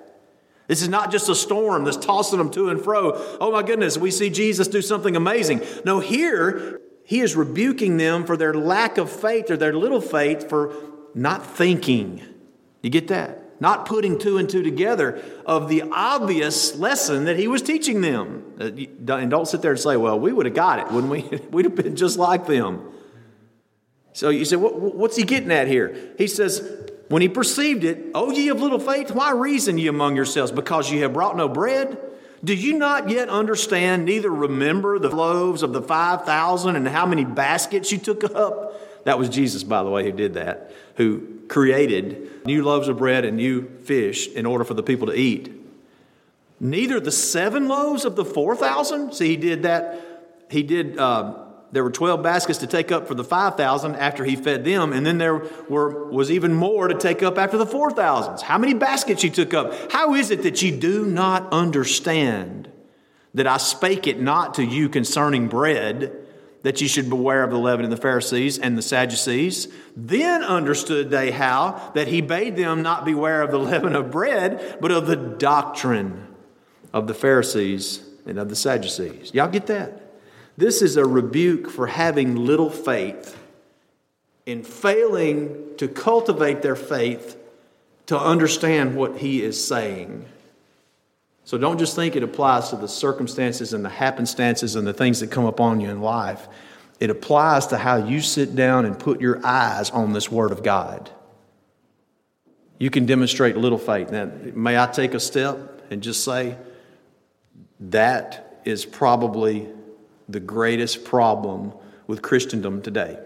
This 0.67 0.81
is 0.81 0.89
not 0.89 1.11
just 1.11 1.29
a 1.29 1.35
storm 1.35 1.83
that's 1.83 1.97
tossing 1.97 2.39
them 2.39 2.49
to 2.51 2.69
and 2.69 2.81
fro. 2.81 3.13
Oh 3.39 3.51
my 3.51 3.63
goodness, 3.63 3.97
we 3.97 4.11
see 4.11 4.29
Jesus 4.29 4.67
do 4.67 4.81
something 4.81 5.15
amazing. 5.15 5.61
No, 5.85 5.99
here 5.99 6.81
he 7.05 7.21
is 7.21 7.35
rebuking 7.35 7.97
them 7.97 8.25
for 8.25 8.35
their 8.35 8.53
lack 8.53 8.97
of 8.97 9.09
faith 9.09 9.49
or 9.49 9.57
their 9.57 9.73
little 9.73 10.01
faith 10.01 10.49
for 10.49 10.73
not 11.13 11.45
thinking. 11.45 12.21
You 12.81 12.89
get 12.89 13.07
that? 13.07 13.46
Not 13.59 13.85
putting 13.85 14.19
two 14.19 14.37
and 14.37 14.49
two 14.49 14.63
together 14.63 15.23
of 15.45 15.69
the 15.69 15.83
obvious 15.83 16.75
lesson 16.75 17.25
that 17.25 17.37
he 17.37 17.47
was 17.47 17.61
teaching 17.61 18.01
them. 18.01 18.53
Uh, 18.59 19.13
and 19.15 19.31
don't 19.31 19.47
sit 19.47 19.61
there 19.61 19.71
and 19.71 19.79
say, 19.79 19.97
well, 19.97 20.19
we 20.19 20.31
would 20.31 20.45
have 20.45 20.55
got 20.55 20.79
it, 20.79 20.91
wouldn't 20.91 21.11
we? 21.11 21.21
We'd 21.51 21.65
have 21.65 21.75
been 21.75 21.95
just 21.95 22.17
like 22.17 22.45
them. 22.45 22.91
So 24.13 24.29
you 24.29 24.45
say, 24.45 24.55
what's 24.55 25.15
he 25.15 25.23
getting 25.23 25.51
at 25.51 25.67
here? 25.67 25.95
He 26.17 26.27
says, 26.27 26.87
when 27.09 27.21
he 27.21 27.29
perceived 27.29 27.83
it, 27.83 28.05
O 28.13 28.31
ye 28.31 28.49
of 28.49 28.59
little 28.59 28.79
faith, 28.79 29.11
why 29.11 29.31
reason 29.31 29.77
ye 29.77 29.87
among 29.87 30.15
yourselves? 30.15 30.51
Because 30.51 30.91
ye 30.91 30.99
have 30.99 31.13
brought 31.13 31.37
no 31.37 31.47
bread? 31.47 31.97
Do 32.43 32.53
you 32.53 32.77
not 32.77 33.09
yet 33.09 33.29
understand, 33.29 34.05
neither 34.05 34.29
remember 34.29 34.99
the 34.99 35.09
loaves 35.09 35.63
of 35.63 35.73
the 35.73 35.81
5,000 35.81 36.75
and 36.75 36.87
how 36.87 37.05
many 37.05 37.25
baskets 37.25 37.91
you 37.91 37.97
took 37.97 38.23
up? 38.23 38.86
That 39.07 39.17
was 39.17 39.29
Jesus, 39.29 39.63
by 39.63 39.83
the 39.83 39.89
way, 39.89 40.03
who 40.03 40.11
did 40.11 40.33
that, 40.33 40.73
who 40.97 41.39
created 41.47 42.45
new 42.45 42.61
loaves 42.61 42.89
of 42.89 42.97
bread 42.97 43.23
and 43.23 43.37
new 43.37 43.65
fish 43.83 44.27
in 44.27 44.45
order 44.45 44.65
for 44.65 44.73
the 44.73 44.83
people 44.83 45.07
to 45.07 45.13
eat. 45.13 45.49
Neither 46.59 46.99
the 46.99 47.13
seven 47.13 47.69
loaves 47.69 48.03
of 48.03 48.17
the 48.17 48.25
4,000, 48.25 49.13
see, 49.13 49.29
he 49.29 49.37
did 49.37 49.63
that, 49.63 50.43
he 50.51 50.61
did 50.61 50.99
uh, 50.99 51.35
there 51.71 51.85
were 51.85 51.89
12 51.89 52.21
baskets 52.21 52.59
to 52.59 52.67
take 52.67 52.91
up 52.91 53.07
for 53.07 53.15
the 53.15 53.23
5,000 53.23 53.95
after 53.95 54.25
he 54.25 54.35
fed 54.35 54.65
them, 54.65 54.91
and 54.91 55.05
then 55.05 55.19
there 55.19 55.37
were, 55.69 56.09
was 56.09 56.29
even 56.29 56.53
more 56.53 56.89
to 56.89 56.93
take 56.93 57.23
up 57.23 57.37
after 57.37 57.57
the 57.57 57.65
4,000s. 57.65 58.41
How 58.41 58.57
many 58.57 58.73
baskets 58.73 59.21
he 59.21 59.29
took 59.29 59.53
up? 59.53 59.89
How 59.89 60.15
is 60.15 60.31
it 60.31 60.43
that 60.43 60.61
you 60.61 60.75
do 60.75 61.05
not 61.05 61.53
understand 61.53 62.69
that 63.33 63.47
I 63.47 63.55
spake 63.55 64.05
it 64.05 64.19
not 64.19 64.55
to 64.55 64.65
you 64.65 64.89
concerning 64.89 65.47
bread, 65.47 66.26
that 66.67 66.81
you 66.81 66.87
should 66.89 67.09
beware 67.09 67.45
of 67.45 67.49
the 67.49 67.57
leaven 67.57 67.85
of 67.85 67.91
the 67.91 67.95
Pharisees 67.95 68.59
and 68.59 68.77
the 68.77 68.81
Sadducees? 68.81 69.69
Then 69.95 70.43
understood 70.43 71.09
they 71.09 71.31
how 71.31 71.93
that 71.95 72.09
he 72.09 72.19
bade 72.19 72.57
them 72.57 72.81
not 72.81 73.05
beware 73.05 73.41
of 73.41 73.51
the 73.51 73.57
leaven 73.71 73.95
of 73.95 74.11
bread, 74.11 74.77
but 74.81 74.91
of 74.91 75.07
the 75.07 75.15
doctrine 75.15 76.27
of 76.91 77.07
the 77.07 77.13
Pharisees 77.13 78.05
and 78.25 78.37
of 78.37 78.49
the 78.49 78.55
Sadducees. 78.57 79.33
Y'all 79.33 79.47
get 79.47 79.67
that? 79.67 80.11
This 80.57 80.81
is 80.81 80.97
a 80.97 81.05
rebuke 81.05 81.69
for 81.69 81.87
having 81.87 82.35
little 82.35 82.69
faith 82.69 83.39
in 84.45 84.61
failing 84.61 85.69
to 85.77 85.87
cultivate 85.87 86.63
their 86.63 86.75
faith 86.75 87.37
to 88.07 88.19
understand 88.19 88.97
what 88.97 89.19
he 89.19 89.41
is 89.41 89.65
saying. 89.65 90.25
So 91.47 91.57
don't 91.57 91.77
just 91.77 91.95
think 91.95 92.17
it 92.17 92.23
applies 92.23 92.71
to 92.71 92.75
the 92.75 92.89
circumstances 92.89 93.71
and 93.71 93.85
the 93.85 93.89
happenstances 93.89 94.75
and 94.75 94.85
the 94.85 94.91
things 94.91 95.21
that 95.21 95.31
come 95.31 95.45
upon 95.45 95.79
you 95.79 95.89
in 95.89 96.01
life. 96.01 96.45
It 96.99 97.09
applies 97.09 97.67
to 97.67 97.77
how 97.77 98.05
you 98.05 98.19
sit 98.19 98.53
down 98.53 98.83
and 98.83 98.99
put 98.99 99.21
your 99.21 99.39
eyes 99.45 99.89
on 99.89 100.11
this 100.11 100.29
Word 100.29 100.51
of 100.51 100.61
God. 100.61 101.09
You 102.79 102.89
can 102.89 103.05
demonstrate 103.05 103.55
little 103.55 103.77
faith. 103.77 104.11
Now, 104.11 104.29
may 104.55 104.77
I 104.77 104.87
take 104.87 105.13
a 105.13 105.21
step 105.21 105.83
and 105.89 106.03
just 106.03 106.25
say 106.25 106.57
that 107.79 108.59
is 108.65 108.83
probably 108.83 109.69
the 110.27 110.41
greatest 110.41 111.05
problem 111.05 111.71
with 112.07 112.21
Christendom 112.21 112.81
today 112.81 113.19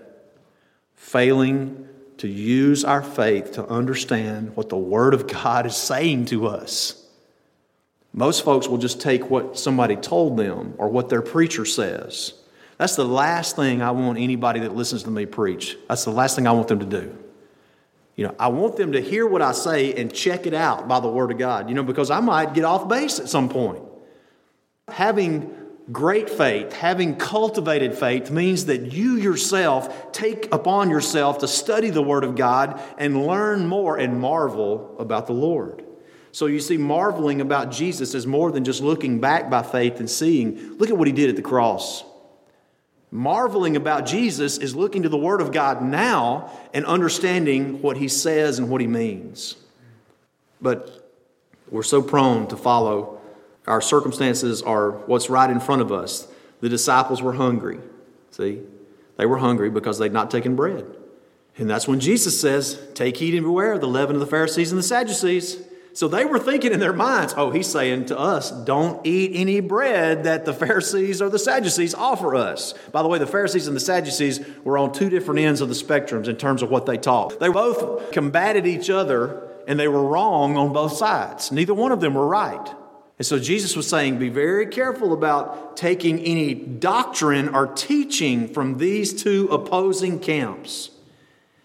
failing 0.94 1.88
to 2.20 2.28
use 2.28 2.86
our 2.86 3.02
faith 3.02 3.54
to 3.54 3.66
understand 3.66 4.56
what 4.56 4.70
the 4.70 4.78
Word 4.78 5.16
of 5.16 5.26
God 5.26 5.66
is 5.66 5.76
saying 5.76 6.26
to 6.26 6.46
us. 6.46 7.01
Most 8.14 8.44
folks 8.44 8.68
will 8.68 8.78
just 8.78 9.00
take 9.00 9.30
what 9.30 9.58
somebody 9.58 9.96
told 9.96 10.38
them 10.38 10.74
or 10.78 10.90
what 10.90 11.10
their 11.10 11.22
preacher 11.22 11.66
says. 11.66 12.34
That's 12.78 12.96
the 12.96 13.06
last 13.06 13.56
thing 13.56 13.82
I 13.82 13.92
want 13.92 14.18
anybody 14.18 14.62
that 14.62 14.76
listens 14.76 15.04
to 15.04 15.12
me 15.12 15.26
preach. 15.26 15.78
That's 15.88 16.04
the 16.04 16.12
last 16.12 16.36
thing 16.36 16.48
I 16.48 16.52
want 16.52 16.68
them 16.68 16.80
to 16.80 16.86
do. 16.86 17.18
You 18.16 18.28
know, 18.28 18.36
I 18.38 18.50
want 18.50 18.76
them 18.76 18.92
to 18.92 19.02
hear 19.02 19.26
what 19.26 19.42
I 19.42 19.54
say 19.54 19.94
and 19.94 20.14
check 20.14 20.46
it 20.46 20.54
out 20.54 20.88
by 20.88 21.00
the 21.00 21.08
Word 21.08 21.32
of 21.32 21.38
God, 21.38 21.70
you 21.70 21.76
know, 21.76 21.84
because 21.84 22.12
I 22.12 22.20
might 22.20 22.54
get 22.54 22.66
off 22.66 22.90
base 22.90 23.20
at 23.20 23.30
some 23.30 23.50
point. 23.50 23.84
Having 24.90 25.56
Great 25.92 26.30
faith, 26.30 26.72
having 26.74 27.16
cultivated 27.16 27.98
faith, 27.98 28.30
means 28.30 28.66
that 28.66 28.94
you 28.94 29.16
yourself 29.16 30.12
take 30.12 30.54
upon 30.54 30.90
yourself 30.90 31.40
to 31.40 31.48
study 31.48 31.90
the 31.90 32.04
Word 32.04 32.24
of 32.24 32.36
God 32.36 32.80
and 32.98 33.26
learn 33.26 33.68
more 33.68 33.98
and 33.98 34.20
marvel 34.20 34.96
about 35.00 35.28
the 35.28 35.34
Lord. 35.34 35.84
So 36.32 36.46
you 36.46 36.60
see, 36.60 36.78
marveling 36.78 37.42
about 37.42 37.72
Jesus 37.72 38.16
is 38.16 38.26
more 38.26 38.52
than 38.52 38.64
just 38.64 38.82
looking 38.82 39.20
back 39.20 39.50
by 39.50 39.64
faith 39.64 40.00
and 40.00 40.10
seeing, 40.10 40.78
look 40.78 40.90
at 40.90 40.98
what 40.98 41.08
he 41.08 41.14
did 41.14 41.30
at 41.30 41.36
the 41.36 41.42
cross. 41.42 42.04
Marveling 43.12 43.76
about 43.76 44.06
Jesus 44.06 44.58
is 44.58 44.74
looking 44.74 45.04
to 45.04 45.10
the 45.10 45.18
Word 45.18 45.42
of 45.42 45.52
God 45.52 45.82
now 45.82 46.50
and 46.74 46.86
understanding 46.86 47.82
what 47.82 47.98
he 47.98 48.08
says 48.08 48.58
and 48.58 48.70
what 48.70 48.80
he 48.80 48.88
means. 48.88 49.58
But 50.62 51.10
we're 51.70 51.84
so 51.84 52.02
prone 52.02 52.48
to 52.48 52.56
follow 52.56 53.22
our 53.68 53.82
circumstances 53.82 54.62
are 54.62 54.92
what's 54.92 55.30
right 55.30 55.50
in 55.50 55.60
front 55.60 55.82
of 55.82 55.92
us. 55.92 56.28
The 56.62 56.70
disciples 56.70 57.22
were 57.22 57.34
hungry. 57.34 57.80
See? 58.32 58.62
They 59.18 59.26
were 59.26 59.38
hungry 59.38 59.70
because 59.70 60.00
they'd 60.00 60.12
not 60.12 60.32
taken 60.32 60.56
bread. 60.56 60.86
And 61.58 61.70
that's 61.70 61.88
when 61.88 62.00
Jesus 62.00 62.40
says, 62.40 62.82
Take 62.94 63.18
heed 63.18 63.36
and 63.36 63.44
beware 63.44 63.74
of 63.74 63.82
the 63.82 63.88
leaven 63.88 64.16
of 64.16 64.20
the 64.20 64.28
Pharisees 64.28 64.72
and 64.72 64.80
the 64.80 64.84
Sadducees. 64.84 65.62
So 65.94 66.08
they 66.08 66.24
were 66.24 66.40
thinking 66.40 66.72
in 66.72 66.80
their 66.80 66.94
minds, 66.94 67.34
oh, 67.36 67.52
he's 67.52 67.68
saying 67.68 68.06
to 68.06 68.18
us, 68.18 68.50
don't 68.50 69.06
eat 69.06 69.32
any 69.34 69.60
bread 69.60 70.24
that 70.24 70.46
the 70.46 70.54
Pharisees 70.54 71.22
or 71.22 71.30
the 71.30 71.40
Sadducees 71.40 71.94
offer 71.94 72.36
us. 72.36 72.74
By 72.92 73.02
the 73.04 73.10
way, 73.10 73.20
the 73.20 73.28
Pharisees 73.28 73.68
and 73.68 73.76
the 73.76 73.82
Sadducees 73.82 74.40
were 74.64 74.78
on 74.78 74.94
two 74.94 75.10
different 75.10 75.42
ends 75.42 75.60
of 75.60 75.68
the 75.68 75.76
spectrums 75.76 76.28
in 76.28 76.38
terms 76.38 76.62
of 76.62 76.70
what 76.70 76.86
they 76.86 76.98
taught. 76.98 77.40
They 77.40 77.50
both 77.50 78.12
combated 78.12 78.66
each 78.66 78.90
other 78.90 79.50
and 79.68 79.80
they 79.80 79.90
were 79.90 80.04
wrong 80.04 80.56
on 80.56 80.72
both 80.72 80.94
sides. 80.94 81.52
Neither 81.52 81.74
one 81.74 81.92
of 81.92 82.00
them 82.00 82.14
were 82.14 82.28
right. 82.28 82.74
And 83.18 83.26
so 83.26 83.38
Jesus 83.38 83.76
was 83.76 83.88
saying, 83.88 84.18
be 84.18 84.30
very 84.30 84.66
careful 84.66 85.14
about 85.14 85.78
taking 85.78 86.20
any 86.20 86.56
doctrine 86.56 87.54
or 87.54 87.68
teaching 87.68 88.48
from 88.48 88.78
these 88.78 89.14
two 89.22 89.48
opposing 89.52 90.20
camps. 90.20 90.90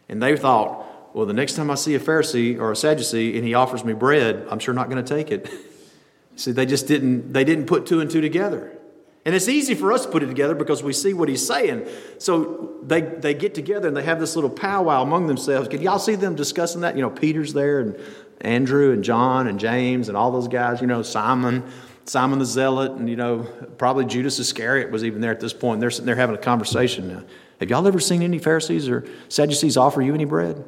And 0.08 0.22
they 0.22 0.36
thought, 0.36 0.85
well, 1.16 1.24
the 1.24 1.32
next 1.32 1.54
time 1.54 1.70
I 1.70 1.76
see 1.76 1.94
a 1.94 1.98
Pharisee 1.98 2.60
or 2.60 2.72
a 2.72 2.76
Sadducee 2.76 3.38
and 3.38 3.46
he 3.46 3.54
offers 3.54 3.82
me 3.82 3.94
bread, 3.94 4.46
I'm 4.50 4.58
sure 4.58 4.74
not 4.74 4.90
going 4.90 5.02
to 5.02 5.14
take 5.16 5.30
it. 5.30 5.50
see, 6.36 6.52
they 6.52 6.66
just 6.66 6.86
didn't, 6.86 7.32
they 7.32 7.42
didn't 7.42 7.64
put 7.64 7.86
two 7.86 8.00
and 8.00 8.10
two 8.10 8.20
together. 8.20 8.76
And 9.24 9.34
it's 9.34 9.48
easy 9.48 9.74
for 9.74 9.94
us 9.94 10.04
to 10.04 10.12
put 10.12 10.22
it 10.22 10.26
together 10.26 10.54
because 10.54 10.82
we 10.82 10.92
see 10.92 11.14
what 11.14 11.30
he's 11.30 11.44
saying. 11.44 11.86
So 12.18 12.74
they, 12.82 13.00
they 13.00 13.32
get 13.32 13.54
together 13.54 13.88
and 13.88 13.96
they 13.96 14.02
have 14.02 14.20
this 14.20 14.36
little 14.36 14.50
powwow 14.50 15.00
among 15.00 15.26
themselves. 15.26 15.68
Can 15.68 15.80
y'all 15.80 15.98
see 15.98 16.16
them 16.16 16.34
discussing 16.34 16.82
that? 16.82 16.96
You 16.96 17.00
know, 17.00 17.08
Peter's 17.08 17.54
there 17.54 17.80
and 17.80 17.98
Andrew 18.42 18.92
and 18.92 19.02
John 19.02 19.46
and 19.46 19.58
James 19.58 20.08
and 20.10 20.18
all 20.18 20.30
those 20.30 20.48
guys, 20.48 20.82
you 20.82 20.86
know, 20.86 21.00
Simon, 21.00 21.64
Simon 22.04 22.40
the 22.40 22.44
Zealot, 22.44 22.92
and, 22.92 23.08
you 23.08 23.16
know, 23.16 23.48
probably 23.78 24.04
Judas 24.04 24.38
Iscariot 24.38 24.90
was 24.90 25.02
even 25.02 25.22
there 25.22 25.32
at 25.32 25.40
this 25.40 25.54
point. 25.54 25.80
They're 25.80 25.90
sitting 25.90 26.04
there 26.04 26.14
having 26.14 26.36
a 26.36 26.38
conversation 26.38 27.08
now. 27.08 27.22
Have 27.60 27.70
y'all 27.70 27.88
ever 27.88 28.00
seen 28.00 28.22
any 28.22 28.38
Pharisees 28.38 28.86
or 28.86 29.08
Sadducees 29.30 29.78
offer 29.78 30.02
you 30.02 30.12
any 30.12 30.26
bread? 30.26 30.62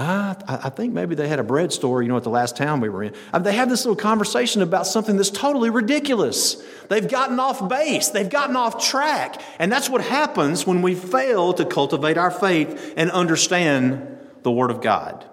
Ah, 0.00 0.36
I 0.46 0.68
think 0.68 0.94
maybe 0.94 1.16
they 1.16 1.26
had 1.26 1.40
a 1.40 1.42
bread 1.42 1.72
store, 1.72 2.04
you 2.04 2.08
know, 2.08 2.16
at 2.16 2.22
the 2.22 2.30
last 2.30 2.56
town 2.56 2.80
we 2.80 2.88
were 2.88 3.02
in. 3.02 3.14
Uh, 3.32 3.40
they 3.40 3.54
have 3.54 3.68
this 3.68 3.84
little 3.84 3.96
conversation 3.96 4.62
about 4.62 4.86
something 4.86 5.16
that's 5.16 5.28
totally 5.28 5.70
ridiculous. 5.70 6.62
They've 6.88 7.08
gotten 7.08 7.40
off 7.40 7.68
base, 7.68 8.10
they've 8.10 8.30
gotten 8.30 8.54
off 8.54 8.80
track. 8.80 9.42
And 9.58 9.72
that's 9.72 9.90
what 9.90 10.00
happens 10.00 10.64
when 10.64 10.82
we 10.82 10.94
fail 10.94 11.52
to 11.54 11.64
cultivate 11.64 12.16
our 12.16 12.30
faith 12.30 12.94
and 12.96 13.10
understand 13.10 14.18
the 14.44 14.52
Word 14.52 14.70
of 14.70 14.80
God. 14.80 15.26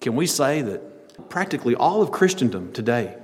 Can 0.00 0.16
we 0.16 0.26
say 0.26 0.62
that 0.62 1.28
practically 1.28 1.74
all 1.74 2.00
of 2.00 2.10
Christendom 2.10 2.72
today 2.72 3.18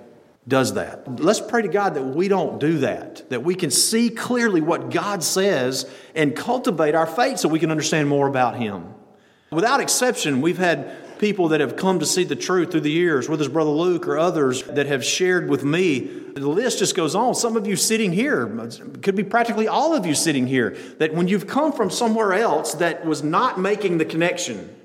does 0.46 0.74
that? 0.74 1.22
Let's 1.22 1.40
pray 1.40 1.62
to 1.62 1.68
God 1.68 1.94
that 1.94 2.02
we 2.04 2.28
don't 2.28 2.60
do 2.60 2.80
that, 2.80 3.30
that 3.30 3.44
we 3.44 3.54
can 3.54 3.70
see 3.70 4.10
clearly 4.10 4.60
what 4.60 4.90
God 4.90 5.22
says 5.22 5.90
and 6.14 6.36
cultivate 6.36 6.94
our 6.94 7.06
faith 7.06 7.38
so 7.38 7.48
we 7.48 7.58
can 7.58 7.70
understand 7.70 8.10
more 8.10 8.28
about 8.28 8.56
Him. 8.56 8.94
Without 9.50 9.80
exception, 9.80 10.40
we've 10.40 10.58
had 10.58 11.18
people 11.18 11.48
that 11.48 11.60
have 11.60 11.76
come 11.76 11.98
to 11.98 12.06
see 12.06 12.24
the 12.24 12.36
truth 12.36 12.70
through 12.70 12.80
the 12.80 12.90
years, 12.90 13.28
whether 13.28 13.44
it's 13.44 13.52
Brother 13.52 13.70
Luke 13.70 14.08
or 14.08 14.16
others 14.16 14.62
that 14.62 14.86
have 14.86 15.04
shared 15.04 15.50
with 15.50 15.64
me. 15.64 16.00
The 16.00 16.48
list 16.48 16.78
just 16.78 16.94
goes 16.94 17.14
on. 17.14 17.34
Some 17.34 17.56
of 17.56 17.66
you 17.66 17.76
sitting 17.76 18.12
here, 18.12 18.46
could 19.02 19.16
be 19.16 19.24
practically 19.24 19.68
all 19.68 19.94
of 19.94 20.06
you 20.06 20.14
sitting 20.14 20.46
here, 20.46 20.76
that 20.98 21.12
when 21.12 21.28
you've 21.28 21.46
come 21.46 21.72
from 21.72 21.90
somewhere 21.90 22.32
else 22.32 22.74
that 22.74 23.04
was 23.04 23.22
not 23.22 23.60
making 23.60 23.98
the 23.98 24.04
connection, 24.04 24.76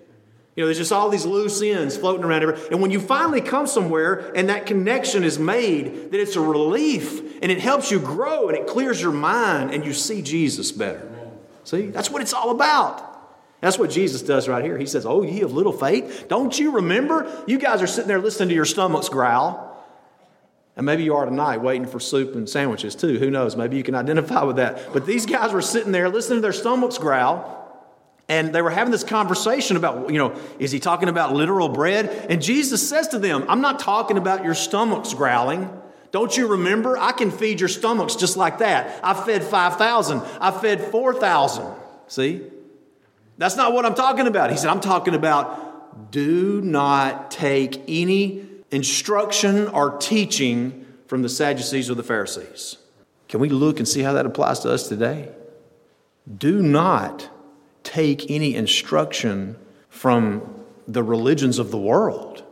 you 0.56 0.64
know, 0.64 0.68
there's 0.68 0.78
just 0.78 0.92
all 0.92 1.10
these 1.10 1.26
loose 1.26 1.62
ends 1.62 1.98
floating 1.98 2.24
around 2.24 2.42
everywhere. 2.42 2.68
And 2.72 2.82
when 2.82 2.90
you 2.90 3.00
finally 3.00 3.42
come 3.42 3.68
somewhere 3.68 4.32
and 4.36 4.50
that 4.50 4.66
connection 4.66 5.24
is 5.24 5.38
made, 5.38 6.12
that 6.12 6.20
it's 6.20 6.38
a 6.38 6.42
relief 6.42 7.42
and 7.42 7.52
it 7.52 7.60
helps 7.60 7.92
you 7.92 8.00
grow 8.00 8.48
and 8.48 8.58
it 8.58 8.66
clears 8.66 9.02
your 9.02 9.12
mind 9.12 9.72
and 9.72 9.86
you 9.86 9.94
see 9.94 10.22
Jesus 10.22 10.72
better. 10.72 11.10
See, 11.66 11.88
that's 11.88 12.10
what 12.10 12.22
it's 12.22 12.34
all 12.34 12.52
about. 12.52 13.15
That's 13.66 13.80
what 13.80 13.90
Jesus 13.90 14.22
does 14.22 14.48
right 14.48 14.64
here. 14.64 14.78
He 14.78 14.86
says, 14.86 15.08
Oh, 15.08 15.24
ye 15.24 15.42
of 15.42 15.52
little 15.52 15.74
faith, 15.74 16.28
don't 16.28 16.58
you 16.60 16.74
remember? 16.74 17.44
You 17.48 17.58
guys 17.58 17.82
are 17.82 17.88
sitting 17.88 18.08
there 18.08 18.20
listening 18.20 18.50
to 18.50 18.56
your 18.56 18.64
stomachs 18.64 19.10
growl. 19.10 19.84
And 20.76 20.86
maybe 20.86 21.04
you 21.04 21.16
are 21.16 21.26
tonight 21.26 21.58
waiting 21.58 21.88
for 21.88 22.00
soup 22.00 22.36
and 22.36 22.48
sandwiches 22.48 22.94
too. 22.94 23.18
Who 23.18 23.32
knows? 23.32 23.56
Maybe 23.56 23.76
you 23.76 23.82
can 23.82 23.96
identify 23.96 24.44
with 24.44 24.58
that. 24.58 24.94
But 24.94 25.08
these 25.08 25.26
guys 25.26 25.52
were 25.52 25.64
sitting 25.64 25.92
there 25.92 26.10
listening 26.10 26.38
to 26.38 26.42
their 26.44 26.54
stomachs 26.54 27.00
growl. 27.00 27.84
And 28.30 28.54
they 28.54 28.62
were 28.62 28.70
having 28.70 28.92
this 28.92 29.04
conversation 29.04 29.78
about, 29.78 30.12
you 30.12 30.20
know, 30.20 30.40
is 30.60 30.72
he 30.72 30.80
talking 30.80 31.10
about 31.10 31.34
literal 31.34 31.68
bread? 31.68 32.28
And 32.30 32.44
Jesus 32.44 32.88
says 32.88 33.08
to 33.10 33.18
them, 33.18 33.46
I'm 33.50 33.62
not 33.62 33.80
talking 33.80 34.20
about 34.20 34.44
your 34.44 34.54
stomachs 34.54 35.16
growling. 35.16 35.76
Don't 36.12 36.38
you 36.38 36.50
remember? 36.50 37.00
I 37.00 37.14
can 37.14 37.32
feed 37.32 37.62
your 37.62 37.70
stomachs 37.70 38.16
just 38.16 38.38
like 38.38 38.60
that. 38.60 39.00
I 39.04 39.16
fed 39.16 39.44
5,000, 39.44 40.22
I 40.40 40.52
fed 40.52 40.82
4,000. 40.92 41.66
See? 42.08 42.52
That's 43.38 43.56
not 43.56 43.74
what 43.74 43.86
I'm 43.86 43.96
talking 43.96 44.28
about. 44.28 44.52
He 44.52 44.58
said, 44.58 44.70
I'm 44.70 44.80
talking 44.80 45.14
about 45.14 46.12
do 46.12 46.62
not 46.62 47.32
take 47.32 47.82
any 47.88 48.46
instruction 48.72 49.68
or 49.70 49.98
teaching 49.98 50.86
from 51.08 51.22
the 51.22 51.30
Sadducees 51.30 51.90
or 51.90 51.96
the 51.96 52.04
Pharisees. 52.04 52.78
Can 53.28 53.40
we 53.40 53.50
look 53.50 53.80
and 53.80 53.88
see 53.88 54.02
how 54.02 54.14
that 54.14 54.26
applies 54.26 54.60
to 54.62 54.72
us 54.72 54.88
today? 54.88 55.30
Do 56.38 56.62
not 56.62 57.30
take 57.84 58.30
any 58.30 58.56
instruction 58.56 59.58
from 59.90 60.64
the 60.88 61.04
religions 61.04 61.60
of 61.60 61.72
the 61.72 61.78
world 61.78 62.44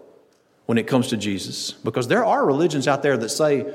when 0.66 0.78
it 0.78 0.88
comes 0.88 1.10
to 1.10 1.18
Jesus. 1.18 1.72
Because 1.72 2.08
there 2.08 2.24
are 2.26 2.46
religions 2.46 2.88
out 2.88 3.04
there 3.04 3.18
that 3.18 3.30
say, 3.30 3.66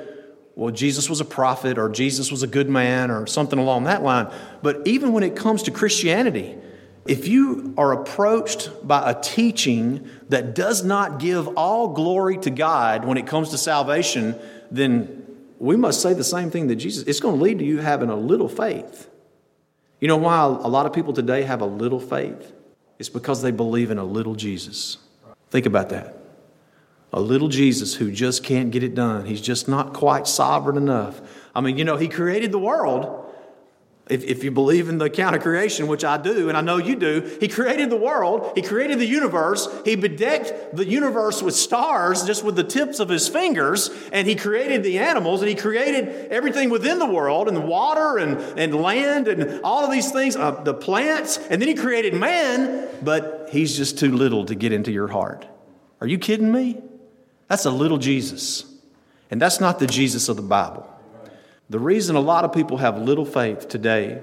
well, 0.54 0.72
Jesus 0.72 1.08
was 1.08 1.20
a 1.20 1.24
prophet 1.24 1.78
or 1.78 1.88
Jesus 1.88 2.30
was 2.30 2.42
a 2.42 2.46
good 2.46 2.68
man 2.68 3.10
or 3.10 3.26
something 3.26 3.58
along 3.58 3.84
that 3.84 4.02
line. 4.02 4.32
But 4.62 4.86
even 4.86 5.12
when 5.12 5.22
it 5.22 5.36
comes 5.36 5.62
to 5.64 5.70
Christianity, 5.70 6.56
if 7.06 7.26
you 7.26 7.74
are 7.78 7.92
approached 7.92 8.70
by 8.86 9.10
a 9.10 9.20
teaching 9.20 10.08
that 10.28 10.54
does 10.54 10.84
not 10.84 11.18
give 11.18 11.48
all 11.56 11.88
glory 11.88 12.36
to 12.38 12.50
God 12.50 13.04
when 13.04 13.16
it 13.16 13.26
comes 13.26 13.50
to 13.50 13.58
salvation, 13.58 14.38
then 14.70 15.26
we 15.58 15.76
must 15.76 16.02
say 16.02 16.12
the 16.12 16.24
same 16.24 16.50
thing 16.50 16.68
that 16.68 16.76
Jesus, 16.76 17.04
it's 17.04 17.20
going 17.20 17.36
to 17.36 17.42
lead 17.42 17.58
to 17.60 17.64
you 17.64 17.78
having 17.78 18.10
a 18.10 18.16
little 18.16 18.48
faith. 18.48 19.08
You 20.00 20.08
know 20.08 20.16
why 20.16 20.38
a 20.44 20.68
lot 20.68 20.86
of 20.86 20.92
people 20.92 21.12
today 21.12 21.42
have 21.42 21.60
a 21.60 21.66
little 21.66 21.98
faith? 21.98 22.52
It's 22.98 23.08
because 23.08 23.42
they 23.42 23.50
believe 23.50 23.90
in 23.90 23.98
a 23.98 24.04
little 24.04 24.34
Jesus. 24.34 24.98
Think 25.50 25.66
about 25.66 25.88
that. 25.90 26.16
A 27.12 27.20
little 27.20 27.48
Jesus 27.48 27.94
who 27.94 28.12
just 28.12 28.44
can't 28.44 28.70
get 28.70 28.82
it 28.82 28.94
done. 28.94 29.24
He's 29.24 29.40
just 29.40 29.66
not 29.66 29.94
quite 29.94 30.26
sovereign 30.26 30.76
enough. 30.76 31.20
I 31.54 31.60
mean, 31.60 31.78
you 31.78 31.84
know, 31.84 31.96
He 31.96 32.06
created 32.08 32.52
the 32.52 32.58
world, 32.58 33.27
if, 34.08 34.24
if 34.24 34.44
you 34.44 34.50
believe 34.50 34.88
in 34.88 34.98
the 34.98 35.06
account 35.06 35.36
of 35.36 35.42
creation, 35.42 35.86
which 35.86 36.04
I 36.04 36.16
do, 36.16 36.48
and 36.48 36.56
I 36.56 36.60
know 36.60 36.76
you 36.76 36.96
do, 36.96 37.36
he 37.40 37.48
created 37.48 37.90
the 37.90 37.96
world, 37.96 38.52
he 38.54 38.62
created 38.62 38.98
the 38.98 39.06
universe, 39.06 39.68
he 39.84 39.96
bedecked 39.96 40.74
the 40.76 40.84
universe 40.84 41.42
with 41.42 41.54
stars 41.54 42.24
just 42.24 42.44
with 42.44 42.56
the 42.56 42.64
tips 42.64 43.00
of 43.00 43.08
his 43.08 43.28
fingers, 43.28 43.90
and 44.12 44.26
he 44.26 44.34
created 44.34 44.82
the 44.82 44.98
animals, 44.98 45.40
and 45.40 45.48
he 45.48 45.54
created 45.54 46.30
everything 46.30 46.70
within 46.70 46.98
the 46.98 47.06
world, 47.06 47.48
and 47.48 47.68
water, 47.68 48.18
and, 48.18 48.38
and 48.58 48.74
land, 48.74 49.28
and 49.28 49.60
all 49.62 49.84
of 49.84 49.90
these 49.90 50.10
things, 50.10 50.36
uh, 50.36 50.50
the 50.62 50.74
plants, 50.74 51.38
and 51.50 51.60
then 51.60 51.68
he 51.68 51.74
created 51.74 52.14
man, 52.14 52.88
but 53.02 53.48
he's 53.50 53.76
just 53.76 53.98
too 53.98 54.12
little 54.12 54.44
to 54.46 54.54
get 54.54 54.72
into 54.72 54.92
your 54.92 55.08
heart. 55.08 55.46
Are 56.00 56.06
you 56.06 56.18
kidding 56.18 56.50
me? 56.52 56.80
That's 57.48 57.64
a 57.64 57.70
little 57.70 57.98
Jesus. 57.98 58.64
And 59.30 59.40
that's 59.40 59.60
not 59.60 59.78
the 59.78 59.86
Jesus 59.86 60.28
of 60.28 60.36
the 60.36 60.42
Bible. 60.42 60.88
The 61.70 61.78
reason 61.78 62.16
a 62.16 62.20
lot 62.20 62.44
of 62.44 62.52
people 62.52 62.78
have 62.78 62.98
little 62.98 63.26
faith 63.26 63.68
today 63.68 64.22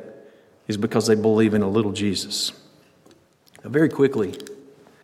is 0.68 0.78
because 0.78 1.06
they 1.06 1.16
believe 1.16 1.54
in 1.54 1.62
a 1.62 1.70
little 1.70 1.92
Jesus. 1.92 2.52
Now, 3.64 3.70
very 3.70 3.90
quickly, 3.90 4.36